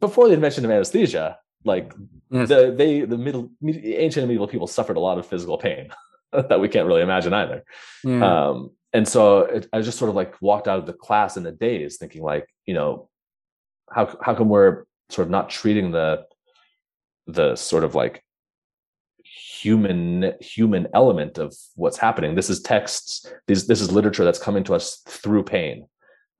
[0.00, 1.92] before the invention of anesthesia, like
[2.30, 2.48] yes.
[2.48, 5.90] the they the middle ancient and medieval people suffered a lot of physical pain
[6.32, 7.64] that we can't really imagine either.
[8.04, 8.48] Yeah.
[8.48, 11.44] Um, and so it, I just sort of like walked out of the class in
[11.46, 13.08] a daze, thinking like, you know,
[13.90, 16.24] how how come we're sort of not treating the
[17.26, 18.22] the sort of like
[19.24, 24.62] human human element of what's happening this is texts These this is literature that's coming
[24.64, 25.86] to us through pain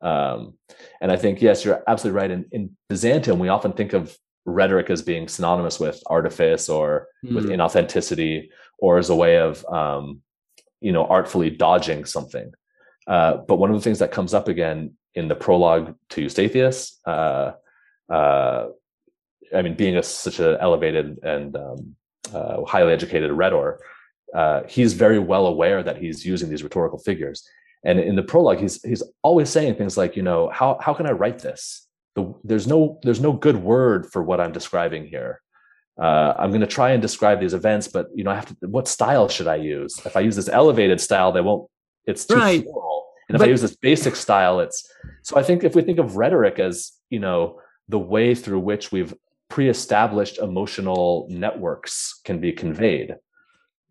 [0.07, 0.55] um,
[1.01, 2.31] and I think, yes, you're absolutely right.
[2.31, 7.35] In, in Byzantium, we often think of rhetoric as being synonymous with artifice or mm.
[7.35, 8.49] with inauthenticity
[8.79, 10.21] or as a way of, um,
[10.81, 12.49] you know, artfully dodging something.
[13.09, 14.79] Uh, but one of the things that comes up again
[15.15, 17.53] in the prologue to Eustathius, uh,
[18.13, 18.69] uh,
[19.57, 21.97] I mean, being a, such an elevated and um,
[22.33, 23.81] uh, highly educated rhetor,
[24.35, 27.39] uh, he's very well aware that he's using these rhetorical figures.
[27.87, 31.07] And in the prologue, he's he's always saying things like, you know, how how can
[31.07, 31.87] I write this?
[32.17, 35.41] The, there's no there's no good word for what I'm describing here.
[35.97, 38.57] Uh, I'm going to try and describe these events, but you know, I have to.
[38.67, 40.05] What style should I use?
[40.05, 41.71] If I use this elevated style, they won't.
[42.07, 42.65] It's too right.
[42.65, 43.07] floral.
[43.29, 44.91] And if but, I use this basic style, it's
[45.23, 45.39] so.
[45.39, 49.15] I think if we think of rhetoric as you know the way through which we've
[49.49, 53.15] pre-established emotional networks can be conveyed,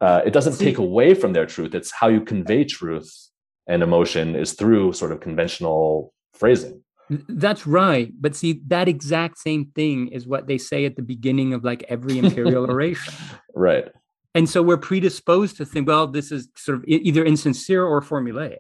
[0.02, 1.74] uh, it doesn't take away from their truth.
[1.74, 3.30] It's how you convey truth
[3.68, 6.82] and emotion is through sort of conventional phrasing.
[7.10, 8.12] That's right.
[8.20, 11.84] But see, that exact same thing is what they say at the beginning of like
[11.88, 13.14] every imperial oration.
[13.54, 13.86] Right.
[14.34, 18.58] And so we're predisposed to think, well, this is sort of either insincere or formulaic.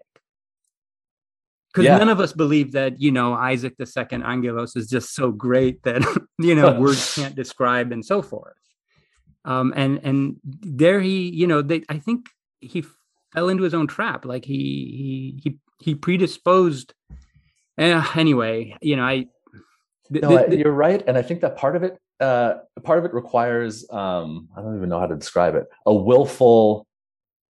[1.67, 1.97] Because yeah.
[1.97, 6.01] none of us believe that, you know, Isaac II Angelos is just so great that,
[6.39, 8.53] you know, words can't describe and so forth.
[9.43, 12.29] Um, and and there he, you know, they I think
[12.61, 12.85] he
[13.35, 14.25] fell into his own trap.
[14.25, 16.93] Like he he he he predisposed.
[17.77, 19.25] Eh, anyway, you know, I.
[20.11, 23.05] Th- no, th- you're right, and I think that part of it, uh, part of
[23.05, 26.85] it requires, um, I don't even know how to describe it, a willful,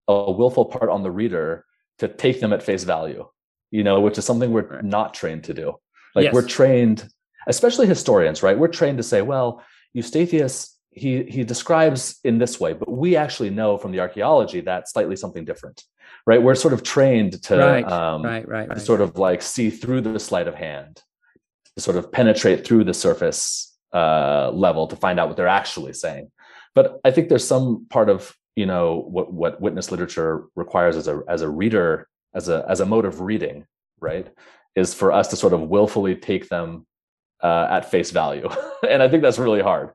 [0.08, 1.66] a willful part on the reader
[2.00, 3.28] to take them at face value.
[3.72, 4.84] You know, which is something we're right.
[4.84, 5.76] not trained to do.
[6.14, 6.34] Like yes.
[6.34, 7.08] we're trained,
[7.48, 8.60] especially historians, right?
[8.60, 9.64] We're trained to say, well,
[9.96, 14.90] Eustathius he he describes in this way, but we actually know from the archaeology that
[14.90, 15.84] slightly something different,
[16.26, 16.42] right?
[16.42, 18.82] We're sort of trained to right, um, right, right, right.
[18.82, 21.02] sort of like see through the sleight of hand,
[21.76, 25.94] to sort of penetrate through the surface uh, level to find out what they're actually
[25.94, 26.30] saying.
[26.76, 31.08] But I think there's some part of you know what what witness literature requires as
[31.08, 33.66] a as a reader as a as a mode of reading,
[34.02, 34.28] right?
[34.76, 36.86] Is for us to sort of willfully take them
[37.42, 38.50] uh, at face value,
[38.90, 39.92] and I think that's really hard.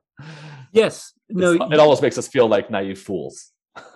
[0.77, 1.13] Yes.
[1.29, 1.53] No.
[1.53, 3.51] It's, it almost makes us feel like naive fools.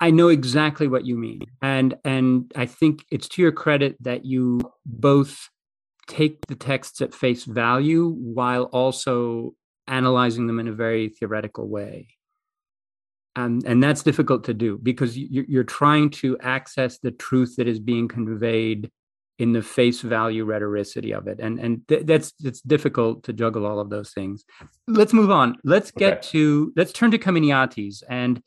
[0.00, 1.42] I know exactly what you mean.
[1.62, 5.48] And and I think it's to your credit that you both
[6.06, 9.54] take the texts at face value while also
[9.86, 12.08] analyzing them in a very theoretical way.
[13.36, 17.80] And, and that's difficult to do because you're trying to access the truth that is
[17.80, 18.90] being conveyed
[19.38, 21.40] in the face value rhetoricity of it.
[21.40, 24.44] And and th- that's it's difficult to juggle all of those things.
[24.86, 25.56] Let's move on.
[25.64, 26.28] Let's get okay.
[26.28, 28.40] to let's turn to Kaminiates and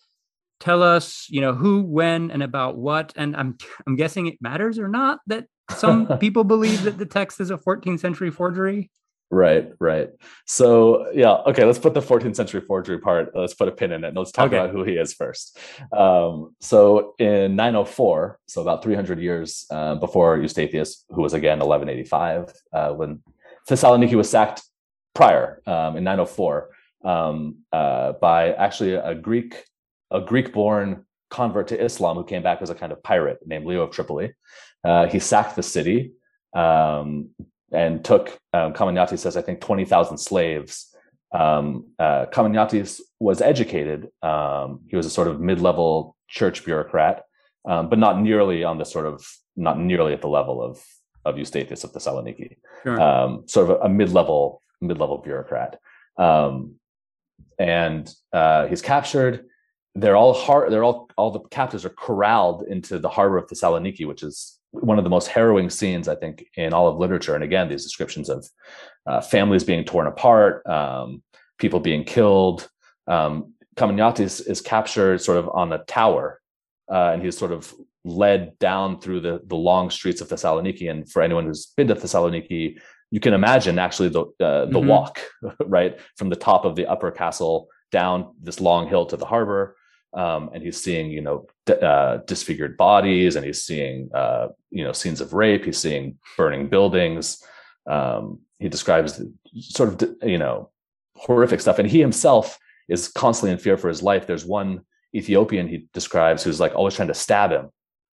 [0.60, 3.14] tell us you know who when and about what.
[3.16, 7.40] And i'm i'm guessing it matters or not that some people believe that the text
[7.40, 8.90] is a 14th century forgery
[9.30, 10.10] Right, right.
[10.46, 11.66] So yeah, okay.
[11.66, 13.36] Let's put the 14th century forgery part.
[13.36, 14.10] Let's put a pin in it.
[14.10, 14.58] And let's talk okay.
[14.58, 15.58] about who he is first.
[15.92, 22.54] Um, so in 904, so about 300 years uh, before Eustathius, who was again 1185,
[22.72, 23.22] uh, when
[23.70, 24.64] Thessaloniki was sacked
[25.14, 26.70] prior um, in 904
[27.04, 29.66] um, uh, by actually a Greek,
[30.10, 33.82] a Greek-born convert to Islam who came back as a kind of pirate named Leo
[33.82, 34.34] of Tripoli.
[34.86, 36.14] Uh, he sacked the city.
[36.56, 37.32] Um,
[37.72, 40.94] and took um, says I think twenty thousand slaves.
[41.34, 42.26] Um, uh,
[43.20, 44.08] was educated.
[44.22, 47.26] Um, he was a sort of mid-level church bureaucrat,
[47.68, 50.84] um, but not nearly on the sort of not nearly at the level of
[51.26, 52.58] of Eustathius of Thessaloniki.
[52.84, 53.02] Sure.
[53.02, 55.80] Um, sort of a, a, mid-level mid-level bureaucrat,
[56.18, 56.76] um,
[57.60, 59.46] and uh, he's captured.
[59.96, 60.72] They're all hard.
[60.72, 64.98] They're all all the captives are corralled into the harbor of Thessaloniki, which is one
[64.98, 67.36] of the most harrowing scenes I think in all of literature.
[67.36, 68.48] And again, these descriptions of
[69.06, 71.24] uh, families being torn apart, um,
[71.58, 72.68] people being killed.
[73.08, 76.42] Um, is captured sort of on a tower,
[76.92, 80.90] uh, and he's sort of led down through the the long streets of Thessaloniki.
[80.90, 82.80] And for anyone who's been to Thessaloniki,
[83.12, 84.88] you can imagine actually the uh, the mm-hmm.
[84.88, 85.22] walk
[85.66, 89.78] right from the top of the upper castle down this long hill to the harbor
[90.14, 94.92] um, and he's seeing you know uh, disfigured bodies and he's seeing uh, you know
[94.92, 97.44] scenes of rape he's seeing burning buildings
[97.88, 99.22] um, he describes
[99.60, 100.70] sort of you know
[101.16, 102.58] horrific stuff and he himself
[102.90, 104.82] is constantly in fear for his life there's one
[105.16, 107.70] ethiopian he describes who's like always trying to stab him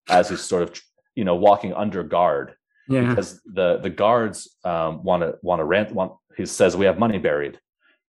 [0.09, 0.81] as he's sort of
[1.15, 2.55] you know walking under guard
[2.87, 3.07] yeah.
[3.09, 7.17] because the the guards want to want to rent want he says we have money
[7.17, 7.59] buried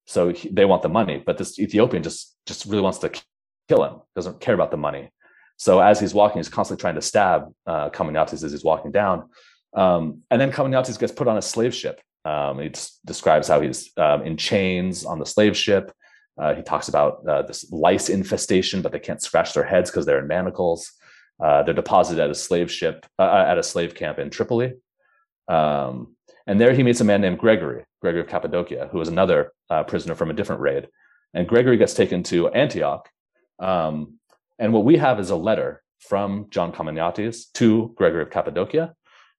[0.07, 3.11] so he, they want the money but this ethiopian just just really wants to
[3.69, 5.11] kill him, doesn't care about the money.
[5.57, 9.29] So as he's walking, he's constantly trying to stab uh, Kaminiates as he's walking down.
[9.75, 12.01] Um, and then Kaminiates gets put on a slave ship.
[12.25, 12.73] Um, he
[13.05, 15.93] describes how he's um, in chains on the slave ship.
[16.39, 20.05] Uh, he talks about uh, this lice infestation, but they can't scratch their heads because
[20.05, 20.93] they're in manacles.
[21.43, 24.75] Uh, they're deposited at a slave ship uh, uh, at a slave camp in Tripoli.
[25.49, 29.53] Um, and there he meets a man named Gregory, Gregory of Cappadocia, who is another
[29.71, 30.89] uh, prisoner from a different raid.
[31.35, 33.09] And Gregory gets taken to Antioch,
[33.59, 34.19] um,
[34.59, 38.95] and what we have is a letter from John Kaminiates to Gregory of Cappadocia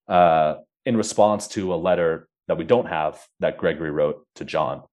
[0.08, 0.56] uh,
[0.86, 4.84] in response to a letter that we don't have that Gregory wrote to John.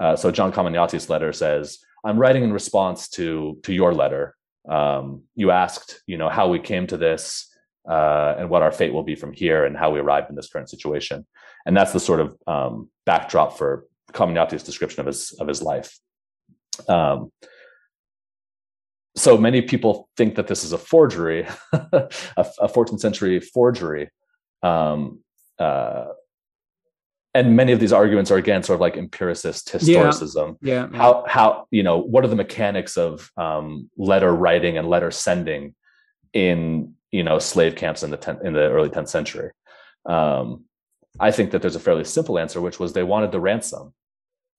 [0.00, 4.34] Uh, so John Kaminiates' letter says, "I'm writing in response to to your letter.
[4.68, 7.52] Um, you asked, you know, how we came to this."
[7.88, 10.48] Uh, and what our fate will be from here, and how we arrived in this
[10.48, 11.24] current situation,
[11.66, 15.96] and that's the sort of um, backdrop for Kaminiates' description of his of his life.
[16.88, 17.30] Um,
[19.26, 24.08] so many people think that this is a forgery, a, a, 14th century forgery.
[24.62, 25.20] Um,
[25.58, 26.06] uh,
[27.34, 30.56] and many of these arguments are again sort of like empiricist historicism.
[30.62, 30.88] Yeah.
[30.90, 30.96] yeah.
[30.96, 35.74] How how you know what are the mechanics of um, letter writing and letter sending
[36.32, 39.50] in you know slave camps in the 10th, in the early 10th century?
[40.06, 40.64] Um,
[41.18, 43.92] I think that there's a fairly simple answer, which was they wanted the ransom.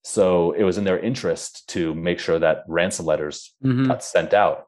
[0.04, 3.88] So it was in their interest to make sure that ransom letters Mhm.
[3.88, 4.66] got sent out.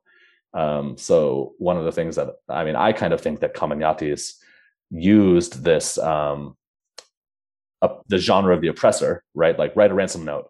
[0.54, 4.34] Um, so one of the things that I mean, I kind of think that Kaminiates
[4.90, 6.56] used this um,
[7.82, 9.58] uh, the genre of the oppressor, right?
[9.58, 10.50] Like write a ransom note,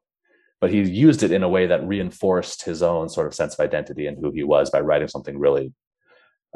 [0.62, 3.60] but he used it in a way that reinforced his own sort of sense of
[3.60, 5.72] identity and who he was by writing something really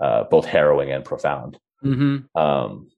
[0.02, 1.60] uh, both harrowing and profound.
[1.84, 2.26] Mhm.
[2.36, 2.90] Um,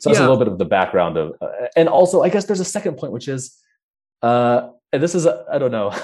[0.00, 2.58] so that's a little bit of the background of, uh, and also I guess there's
[2.58, 3.56] a second point, which is,
[4.22, 5.94] uh, and this is I don't know,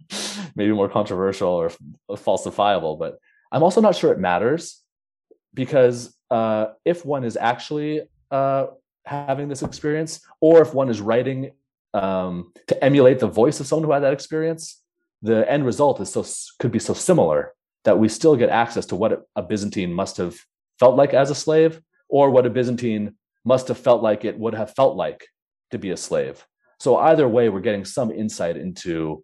[0.56, 1.70] maybe more controversial or
[2.10, 3.18] falsifiable, but
[3.50, 4.82] I'm also not sure it matters
[5.54, 8.66] because uh, if one is actually uh,
[9.04, 11.52] having this experience, or if one is writing
[11.94, 14.82] um, to emulate the voice of someone who had that experience,
[15.20, 16.24] the end result is so
[16.58, 17.52] could be so similar
[17.84, 20.36] that we still get access to what a Byzantine must have
[20.78, 24.54] felt like as a slave, or what a Byzantine must have felt like it would
[24.54, 25.26] have felt like
[25.70, 26.46] to be a slave.
[26.82, 29.22] So either way, we're getting some insight into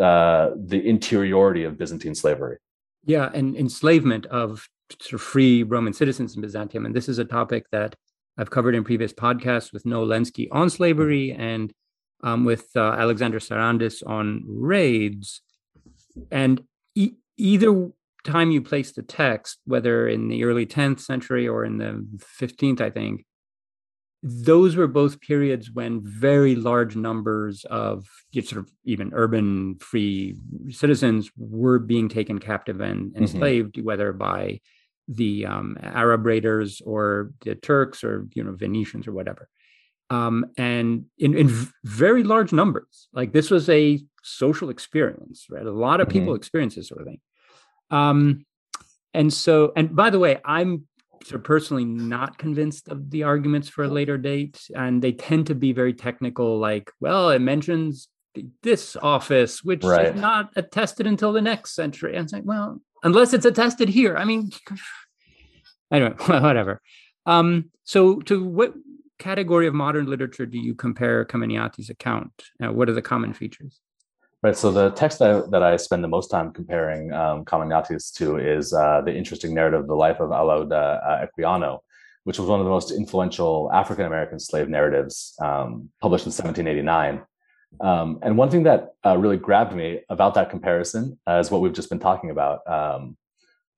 [0.00, 2.56] uh, the interiority of Byzantine slavery.
[3.04, 4.66] Yeah, and enslavement of
[5.02, 6.86] sort of free Roman citizens in Byzantium.
[6.86, 7.94] And this is a topic that
[8.38, 11.74] I've covered in previous podcasts with Noah Lenski on slavery and
[12.22, 15.42] um, with uh, Alexander Sarantis on raids.
[16.30, 16.62] And
[16.94, 17.90] e- either
[18.24, 22.02] time you place the text, whether in the early 10th century or in the
[22.40, 23.26] 15th, I think,
[24.26, 30.34] those were both periods when very large numbers of sort of even urban free
[30.70, 34.60] citizens were being taken captive and enslaved, whether by
[35.08, 39.46] the um, Arab raiders or the Turks or you know Venetians or whatever,
[40.08, 43.08] um, and in, in very large numbers.
[43.12, 45.66] Like this was a social experience, right?
[45.66, 47.20] A lot of people experience this sort of thing.
[47.90, 48.46] Um,
[49.12, 50.86] and so, and by the way, I'm
[51.32, 55.54] of personally not convinced of the arguments for a later date, and they tend to
[55.54, 56.58] be very technical.
[56.58, 58.08] Like, well, it mentions
[58.62, 60.14] this office, which Right.
[60.14, 62.16] is not attested until the next century.
[62.16, 64.16] And it's like, well, unless it's attested here.
[64.16, 64.50] I mean,
[65.92, 66.80] anyway, whatever.
[67.26, 68.74] Um, so, to what
[69.18, 72.32] category of modern literature do you compare Kaminiates' account?
[72.62, 73.80] Uh, what are the common features?
[74.44, 74.54] Right.
[74.54, 78.74] So the text that I, that I spend the most time comparing um, to is
[78.74, 81.78] uh, the interesting narrative of the life of Olaudah uh, Equiano,
[82.24, 87.22] which was one of the most influential African American slave narratives um, published in 1789.
[87.80, 91.62] Um, and one thing that uh, really grabbed me about that comparison uh, is what
[91.62, 92.70] we've just been talking about.
[92.70, 93.16] Um,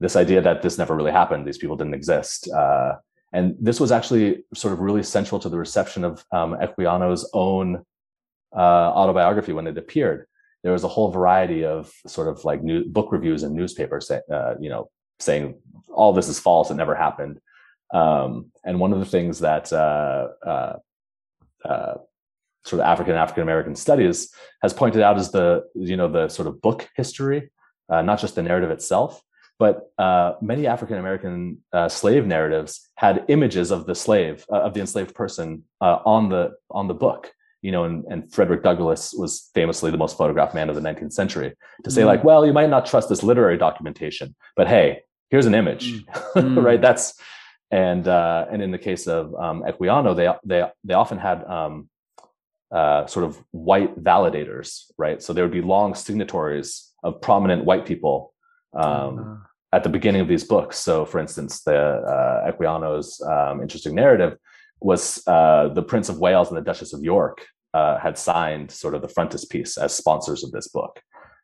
[0.00, 2.96] this idea that this never really happened; these people didn't exist, uh,
[3.32, 7.84] and this was actually sort of really central to the reception of um, Equiano's own
[8.52, 10.26] uh, autobiography when it appeared
[10.62, 14.20] there was a whole variety of sort of like new book reviews and newspapers, say,
[14.32, 14.90] uh, you know,
[15.20, 17.40] saying all this is false, it never happened.
[17.94, 20.76] Um, and one of the things that uh, uh,
[21.64, 21.94] uh,
[22.64, 24.32] sort of African African American studies
[24.62, 27.50] has pointed out is the you know the sort of book history,
[27.88, 29.22] uh, not just the narrative itself,
[29.58, 34.74] but uh, many African American uh, slave narratives had images of the slave uh, of
[34.74, 37.32] the enslaved person uh, on the on the book
[37.66, 41.14] you know, and, and Frederick Douglass was famously the most photographed man of the 19th
[41.20, 41.50] century
[41.84, 42.10] to say, Mm.
[42.12, 44.26] like, well, you might not trust this literary documentation,
[44.58, 44.86] but hey,
[45.32, 45.84] here's an image,
[46.36, 46.62] Mm.
[46.68, 46.80] right?
[46.88, 47.06] That's
[47.88, 51.74] and uh, and in the case of um, Equiano, they they they often had um,
[52.78, 53.32] uh, sort of
[53.70, 54.68] white validators,
[55.04, 55.18] right?
[55.24, 56.68] So there would be long signatories
[57.06, 58.16] of prominent white people
[58.84, 60.74] um, Uh, at the beginning of these books.
[60.88, 61.80] So, for instance, the
[62.14, 64.32] uh, Equiano's um, interesting narrative
[64.90, 65.02] was
[65.36, 67.36] uh, the Prince of Wales and the Duchess of York
[67.76, 70.94] uh, had signed sort of the frontispiece as sponsors of this book.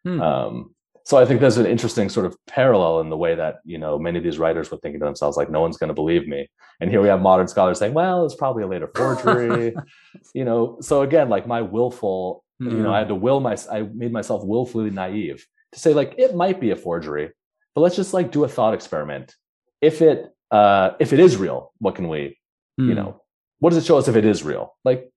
[0.04, 0.20] Hmm.
[0.20, 0.74] Um,
[1.04, 3.98] so I think there's an interesting sort of parallel in the way that you know
[3.98, 6.48] many of these writers were thinking to themselves like, no one's going to believe me,
[6.80, 9.74] and here we have modern scholars saying, well, it's probably a later forgery,
[10.34, 10.78] you know.
[10.80, 14.44] So again, like my willful, you know, I had to will my, I made myself
[14.44, 17.30] willfully naive to say like it might be a forgery,
[17.74, 19.34] but let's just like do a thought experiment.
[19.80, 22.38] If it, uh, if it is real, what can we
[22.78, 22.88] Hmm.
[22.88, 23.20] you know
[23.58, 25.11] what does it show us if it is real like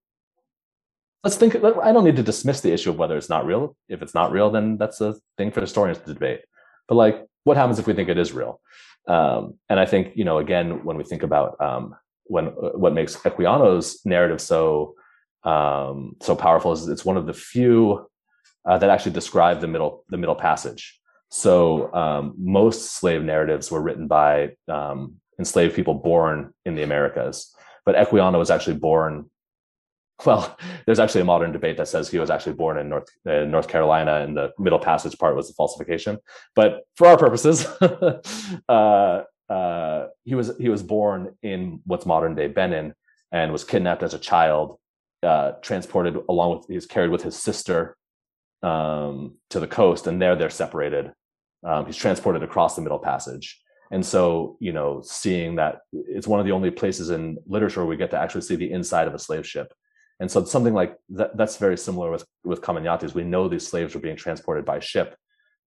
[1.26, 4.02] let's think i don't need to dismiss the issue of whether it's not real if
[4.02, 6.42] it's not real then that's a thing for historians to debate
[6.88, 8.62] but like what happens if we think it is real
[9.08, 11.96] um, and i think you know again when we think about um,
[12.26, 14.96] when uh, what makes equiano's narrative so
[15.44, 18.08] um, so powerful is it's one of the few
[18.68, 21.00] uh, that actually describe the middle the middle passage
[21.30, 27.54] so um, most slave narratives were written by um, enslaved people born in the Americas.
[27.86, 29.30] But Equiano was actually born.
[30.24, 33.44] Well, there's actually a modern debate that says he was actually born in North uh,
[33.44, 36.20] North Carolina, and the Middle Passage part was the falsification.
[36.56, 37.66] But for our purposes,
[38.70, 42.94] uh, uh, he was he was born in what's modern day Benin
[43.32, 44.80] and was kidnapped as a child,
[45.22, 47.98] uh, transported along with he's carried with his sister
[48.64, 51.12] um, to the coast, and there they're separated.
[51.64, 53.62] Um, he's transported across the Middle Passage,
[53.92, 57.90] and so you know, seeing that it's one of the only places in literature where
[57.90, 59.74] we get to actually see the inside of a slave ship.
[60.20, 63.14] And so something like that, that's very similar with with Kaminiates.
[63.14, 65.18] We know these slaves are being transported by ship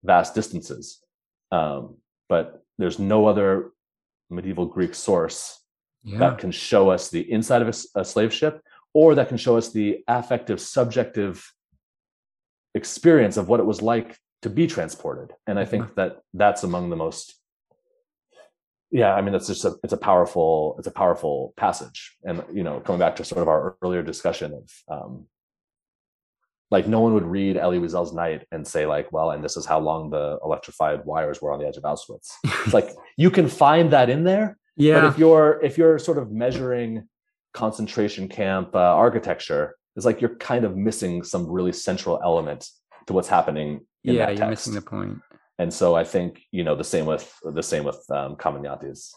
[0.04, 1.00] vast distances,
[1.52, 1.96] um,
[2.28, 3.72] but there's no other
[4.30, 5.60] medieval Greek source
[6.04, 6.18] yeah.
[6.18, 8.62] that can show us the inside of a, a slave ship
[8.94, 11.52] or that can show us the affective, subjective
[12.74, 15.34] experience of what it was like to be transported.
[15.46, 15.94] And I think mm-hmm.
[15.96, 17.37] that that's among the most
[18.90, 22.62] yeah i mean it's just a it's a powerful it's a powerful passage and you
[22.62, 25.26] know coming back to sort of our earlier discussion of um
[26.70, 29.64] like no one would read Elie Wiesel's Night and say like, well, and this is
[29.64, 32.32] how long the electrified wires were on the edge of Auschwitz.
[32.44, 35.00] It's like you can find that in there, yeah.
[35.00, 37.08] But if you're if you're sort of measuring
[37.52, 42.68] concentration camp uh, architecture, it's like you're kind of missing some really central element
[43.08, 43.80] to what's happening.
[44.04, 45.18] yeah, you're missing the point.
[45.58, 49.10] And so I think you know the same with the same with um, Kaminiates.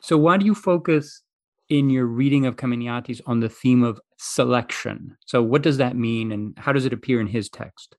[0.00, 1.22] So why do you focus
[1.68, 5.16] in your reading of Kaminiates on the theme of selection?
[5.26, 7.96] So what does that mean, and how does it appear in his text?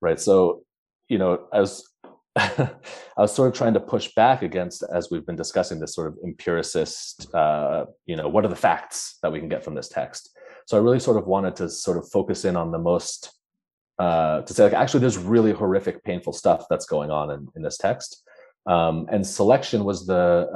[0.00, 0.18] Right.
[0.18, 0.62] So
[1.08, 1.84] you know, as
[2.36, 2.70] I
[3.18, 6.18] was sort of trying to push back against, as we've been discussing, this sort of
[6.24, 10.30] empiricist, uh, you know, what are the facts that we can get from this text?
[10.66, 13.32] So I really sort of wanted to sort of focus in on the most,
[13.98, 17.62] uh, to say like, actually, there's really horrific, painful stuff that's going on in, in
[17.62, 18.22] this text.
[18.66, 20.48] Um, and selection was the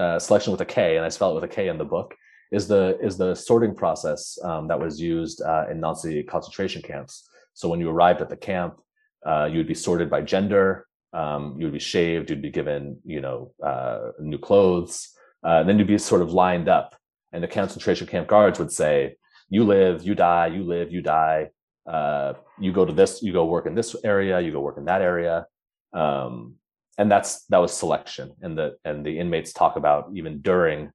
[0.00, 1.84] uh, uh selection with a K, and I spell it with a K in the
[1.84, 2.14] book.
[2.50, 7.28] Is the is the sorting process um, that was used uh, in Nazi concentration camps.
[7.54, 8.80] So when you arrived at the camp,
[9.26, 13.00] uh, you would be sorted by gender, um, you would be shaved, you'd be given,
[13.04, 15.10] you know, uh, new clothes,
[15.42, 16.94] uh, then you'd be sort of lined up.
[17.32, 19.16] And the concentration camp guards would say,
[19.50, 20.46] "You live, you die.
[20.46, 21.50] You live, you die.
[21.88, 24.84] Uh, you go to this, you go work in this area, you go work in
[24.84, 25.46] that area."
[25.92, 26.56] Um,
[26.98, 28.32] and that's that was selection.
[28.42, 30.90] And the and the inmates talk about even during,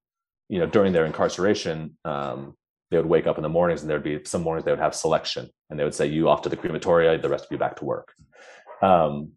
[0.49, 2.55] you know, during their incarceration, um,
[2.91, 4.93] they would wake up in the mornings and there'd be some mornings they would have
[4.93, 7.77] selection, and they would say, "You off to the crematoria, the rest of you back
[7.77, 8.13] to work."
[8.81, 9.31] Um,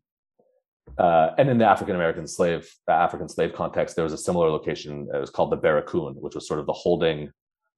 [0.98, 5.09] uh, and in the African American slave African slave context, there was a similar location.
[5.12, 7.30] It was called the Barracoon, which was sort of the holding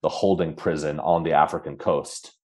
[0.03, 2.38] the holding prison on the African coast,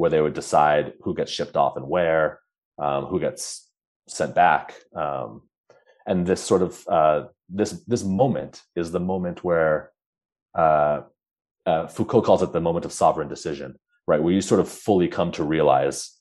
[0.00, 2.40] where they would decide who gets shipped off and where,
[2.78, 3.68] um, who gets
[4.08, 4.74] sent back.
[4.96, 5.42] Um,
[6.06, 9.92] and this sort of uh, this this moment is the moment where
[10.54, 11.02] uh,
[11.66, 14.22] uh, Foucault calls it the moment of sovereign decision, right?
[14.22, 16.16] Where you sort of fully come to realize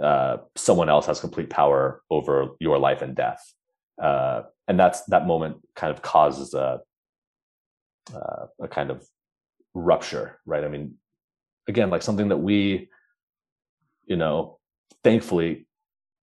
[0.00, 3.42] uh, someone else has complete power over your life and death.
[4.00, 6.80] Uh, and that's that moment kind of causes a,
[8.14, 9.04] uh, a kind of
[9.74, 10.62] rupture, right?
[10.62, 10.94] I mean,
[11.66, 12.88] again, like something that we,
[14.08, 14.58] you know,
[15.04, 15.66] thankfully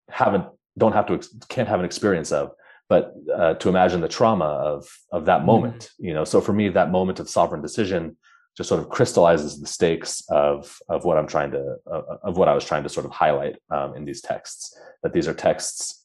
[0.09, 0.47] haven't,
[0.79, 2.53] don't have to, can't have an experience of,
[2.89, 5.47] but uh, to imagine the trauma of, of that mm-hmm.
[5.47, 8.17] moment, you know, so for me, that moment of sovereign decision
[8.57, 12.49] just sort of crystallizes the stakes of of what I'm trying to uh, of what
[12.49, 14.79] I was trying to sort of highlight um, in these texts.
[15.03, 16.05] That these are texts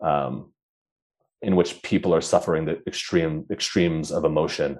[0.00, 0.52] um,
[1.42, 4.78] in which people are suffering the extreme extremes of emotion,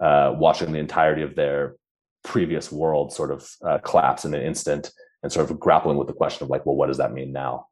[0.00, 1.76] uh, watching the entirety of their
[2.22, 4.90] previous world sort of uh, collapse in an instant,
[5.24, 7.66] and sort of grappling with the question of like, well, what does that mean now?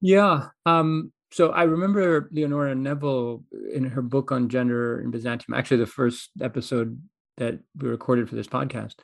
[0.00, 0.48] Yeah.
[0.64, 5.86] Um, so I remember Leonora Neville in her book on gender in Byzantium, actually the
[5.86, 7.00] first episode
[7.36, 8.94] that we recorded for this podcast.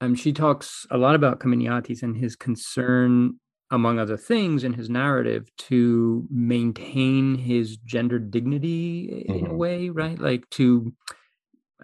[0.00, 3.40] Um, she talks a lot about Kaminiates and his concern,
[3.72, 9.50] among other things, in his narrative to maintain his gender dignity in mm-hmm.
[9.50, 10.18] a way, right?
[10.20, 10.92] Like to,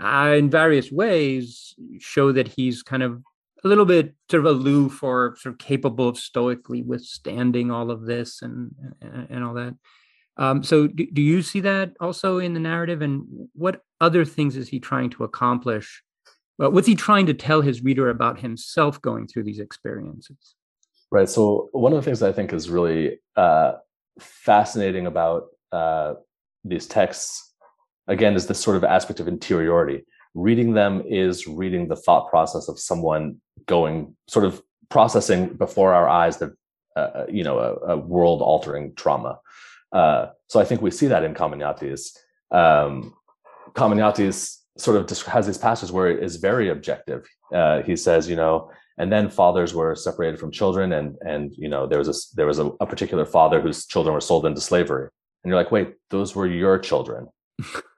[0.01, 3.23] uh, in various ways, show that he's kind of
[3.65, 8.07] a little bit sort of aloof or sort of capable of stoically withstanding all of
[8.07, 9.75] this and and, and all that.
[10.37, 14.57] Um, so do, do you see that also in the narrative and what other things
[14.57, 16.03] is he trying to accomplish?
[16.59, 20.55] Well, what's he trying to tell his reader about himself going through these experiences?
[21.11, 21.29] Right.
[21.29, 23.73] So one of the things I think is really uh,
[24.21, 26.15] fascinating about uh,
[26.65, 27.55] these texts,
[28.07, 30.05] again, is this sort of aspect of interiority.
[30.35, 36.09] Reading them is reading the thought process of someone going, sort of processing before our
[36.09, 36.55] eyes the,
[36.97, 39.39] uh, you know, a, a world-altering trauma.
[39.93, 42.17] Uh, so I think we see that in Kaminiates.
[42.51, 43.15] Um,
[44.79, 47.27] sort of has these passages where it is very objective.
[47.53, 51.69] Uh, he says, you know, and then fathers were separated from children, and and you
[51.69, 54.61] know there was a there was a, a particular father whose children were sold into
[54.61, 55.09] slavery,
[55.43, 57.29] and you're like, wait, those were your children,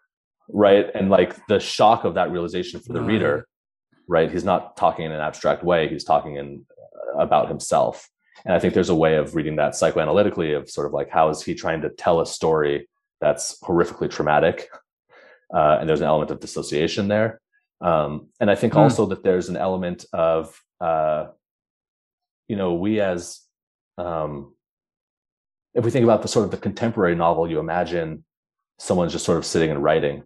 [0.52, 0.86] right?
[0.94, 3.46] And like the shock of that realization for the reader,
[4.08, 4.30] right?
[4.30, 5.88] He's not talking in an abstract way.
[5.88, 8.08] He's talking in uh, about himself.
[8.44, 11.28] And I think there's a way of reading that psychoanalytically of sort of like how
[11.28, 12.88] is he trying to tell a story
[13.20, 14.70] that's horrifically traumatic,
[15.54, 17.40] uh, and there's an element of dissociation there.
[17.82, 18.78] Um, and I think mm.
[18.78, 21.26] also that there's an element of uh,
[22.48, 23.40] you know we as
[23.98, 24.54] um,
[25.74, 28.24] if we think about the sort of the contemporary novel, you imagine
[28.78, 30.22] someone's just sort of sitting and writing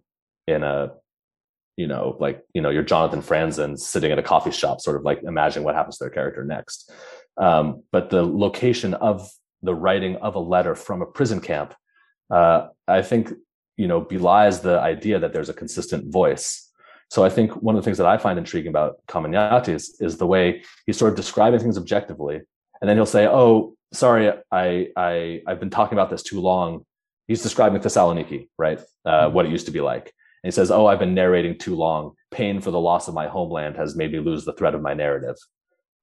[0.47, 0.93] in a
[1.77, 5.03] you know, like, you know, you're Jonathan Franzen sitting at a coffee shop, sort of
[5.03, 6.93] like imagine what happens to their character next.
[7.37, 9.29] Um, but the location of
[9.63, 11.75] the writing of a letter from a prison camp,
[12.31, 13.33] uh, I think,
[13.77, 16.71] you know, belies the idea that there's a consistent voice.
[17.11, 20.27] So I think one of the things that I find intriguing about Kaminiates is the
[20.27, 22.41] way he's sort of describing things objectively.
[22.81, 26.87] And then he'll say, oh, sorry, I, I, I've been talking about this too long.
[27.27, 28.81] He's describing Thessaloniki, right?
[29.05, 30.13] Uh, what it used to be like
[30.45, 32.13] and he says, Oh, I've been narrating too long.
[32.31, 34.93] Pain for the loss of my homeland has made me lose the thread of my
[34.93, 35.37] narrative.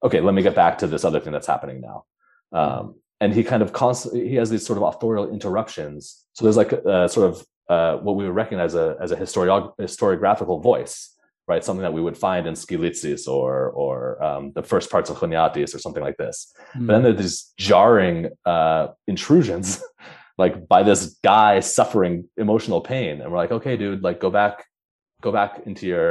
[0.03, 2.05] Okay, let me get back to this other thing that's happening now.
[2.51, 6.25] Um, and he kind of constantly he has these sort of authorial interruptions.
[6.33, 9.15] So there's like a, a sort of uh, what we would recognize a, as a
[9.15, 11.15] historiog- historiographical voice,
[11.47, 11.63] right?
[11.63, 15.75] Something that we would find in Skylitzes or or um, the first parts of Choniates
[15.75, 16.51] or something like this.
[16.75, 16.87] Mm.
[16.87, 19.83] But then there's these jarring uh, intrusions
[20.43, 22.13] like by this guy suffering
[22.45, 23.21] emotional pain.
[23.21, 24.65] And we're like okay dude like go back
[25.21, 26.07] go back into your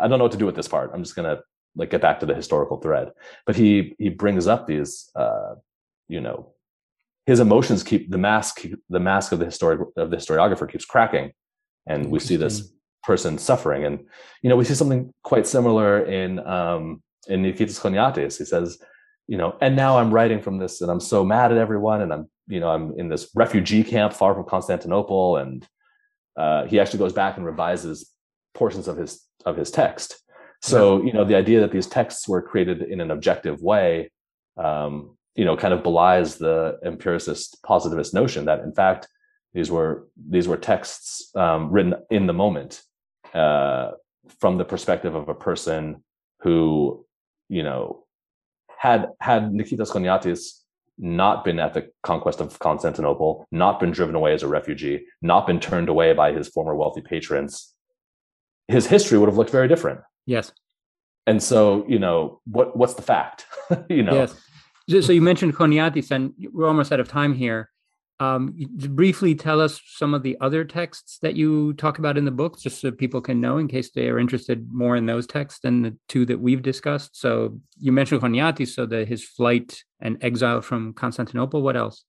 [0.00, 0.90] i don't know what to do with this part.
[0.92, 1.38] I'm just gonna
[1.80, 3.06] like get back to the historical thread.
[3.46, 5.52] But he he brings up these uh
[6.08, 6.38] you know
[7.30, 8.54] his emotions keep the mask
[8.96, 11.32] the mask of the historic of the historiographer keeps cracking.
[11.86, 12.56] And we see this
[13.02, 13.84] person suffering.
[13.84, 13.94] And
[14.42, 15.90] you know we see something quite similar
[16.20, 18.38] in um in Niketas Choniates.
[18.38, 18.78] He says,
[19.28, 22.12] you know, and now I'm writing from this and I'm so mad at everyone and
[22.12, 25.66] I'm you know, I'm in this refugee camp far from Constantinople, and
[26.36, 28.10] uh, he actually goes back and revises
[28.54, 30.22] portions of his of his text.
[30.60, 34.12] So, you know, the idea that these texts were created in an objective way,
[34.56, 39.08] um, you know, kind of belies the empiricist positivist notion that, in fact,
[39.54, 42.82] these were these were texts um, written in the moment
[43.34, 43.92] uh,
[44.40, 46.04] from the perspective of a person
[46.40, 47.04] who,
[47.48, 48.04] you know,
[48.78, 50.61] had had Niketas Choniates
[51.02, 55.46] not been at the conquest of Constantinople, not been driven away as a refugee, not
[55.48, 57.74] been turned away by his former wealthy patrons,
[58.68, 60.00] his history would have looked very different.
[60.26, 60.52] Yes.
[61.26, 63.46] And so, you know, what what's the fact?
[63.90, 64.26] you know.
[64.88, 65.06] Yes.
[65.06, 67.70] So you mentioned Choniates, and we're almost out of time here.
[68.22, 68.54] Um,
[68.90, 72.60] briefly tell us some of the other texts that you talk about in the book,
[72.60, 75.82] just so people can know in case they are interested more in those texts than
[75.82, 77.20] the two that we've discussed.
[77.20, 81.62] So you mentioned Choniates, so that his flight and exile from Constantinople.
[81.62, 82.04] What else?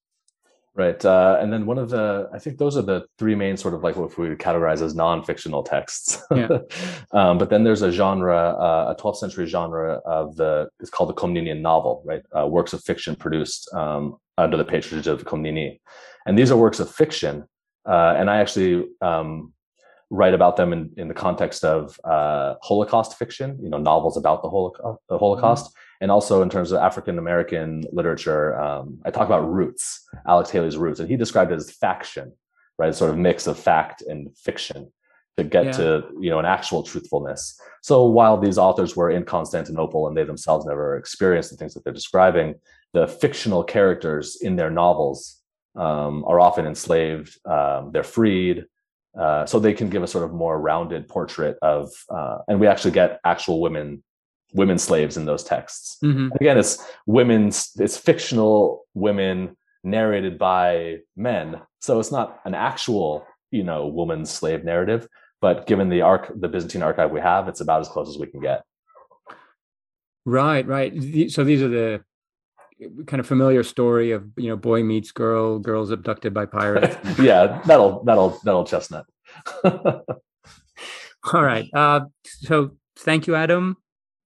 [0.75, 1.03] Right.
[1.05, 3.83] Uh, and then one of the, I think those are the three main sort of
[3.83, 6.19] like what we would categorize as non-fictional texts.
[6.35, 6.59] Yeah.
[7.11, 11.09] um, but then there's a genre, uh, a 12th century genre of the, it's called
[11.09, 12.23] the Komnenian novel, right?
[12.35, 15.79] Uh, works of fiction produced um, under the patronage of Komneni.
[16.25, 17.45] And these are works of fiction.
[17.87, 19.53] Uh, and I actually um,
[20.09, 24.41] write about them in, in the context of uh, Holocaust fiction, you know, novels about
[24.41, 25.65] the, Holocaust, the Holocaust.
[25.65, 30.49] Mm-hmm and also in terms of African American literature, um, I talk about roots, Alex
[30.49, 32.33] Haley's roots, and he described it as faction,
[32.77, 32.93] right?
[32.93, 34.91] Sort of mix of fact and fiction
[35.37, 35.71] to get yeah.
[35.71, 37.57] to you know an actual truthfulness.
[37.83, 41.85] So while these authors were in Constantinople and they themselves never experienced the things that
[41.85, 42.55] they're describing,
[42.93, 45.41] the fictional characters in their novels
[45.75, 47.37] um, are often enslaved.
[47.45, 48.65] Um, they're freed.
[49.19, 52.67] Uh, so they can give a sort of more rounded portrait of, uh, and we
[52.67, 54.03] actually get actual women
[54.53, 55.97] women slaves in those texts.
[56.03, 56.29] Mm-hmm.
[56.39, 61.59] Again, it's women's, it's fictional women narrated by men.
[61.79, 65.07] So it's not an actual, you know, woman's slave narrative,
[65.41, 68.27] but given the arc, the Byzantine archive we have, it's about as close as we
[68.27, 68.63] can get.
[70.25, 70.93] Right, right.
[71.31, 72.03] So these are the
[73.07, 76.97] kind of familiar story of you know boy meets girl, girls abducted by pirates.
[77.19, 79.05] yeah, that'll that'll that'll chestnut.
[79.63, 81.67] All right.
[81.73, 83.77] Uh, so thank you, Adam.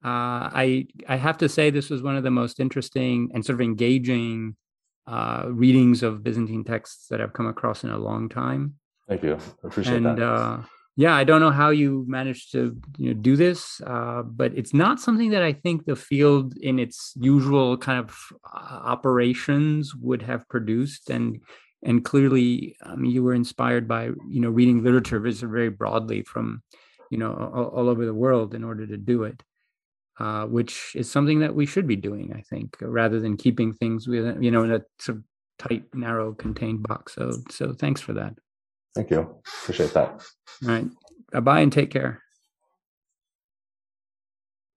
[0.03, 3.55] Uh, I I have to say this was one of the most interesting and sort
[3.55, 4.55] of engaging
[5.05, 8.75] uh, readings of Byzantine texts that I've come across in a long time.
[9.07, 9.37] Thank you.
[9.63, 10.65] I appreciate and, that.
[10.97, 14.73] Yeah, I don't know how you managed to you know do this, uh, but it's
[14.73, 18.17] not something that I think the field in its usual kind of
[18.51, 21.09] uh, operations would have produced.
[21.09, 21.39] And
[21.83, 26.63] and clearly, um, you were inspired by you know reading literature very broadly from
[27.11, 29.43] you know all, all over the world in order to do it
[30.19, 34.07] uh, which is something that we should be doing, I think, rather than keeping things
[34.07, 35.23] with you know in a sort of
[35.59, 37.15] tight, narrow, contained box.
[37.15, 38.33] So, so thanks for that.
[38.97, 39.29] Thank you.
[39.61, 40.09] Appreciate that.
[40.63, 40.87] All right.
[41.31, 42.23] Bye bye and take care.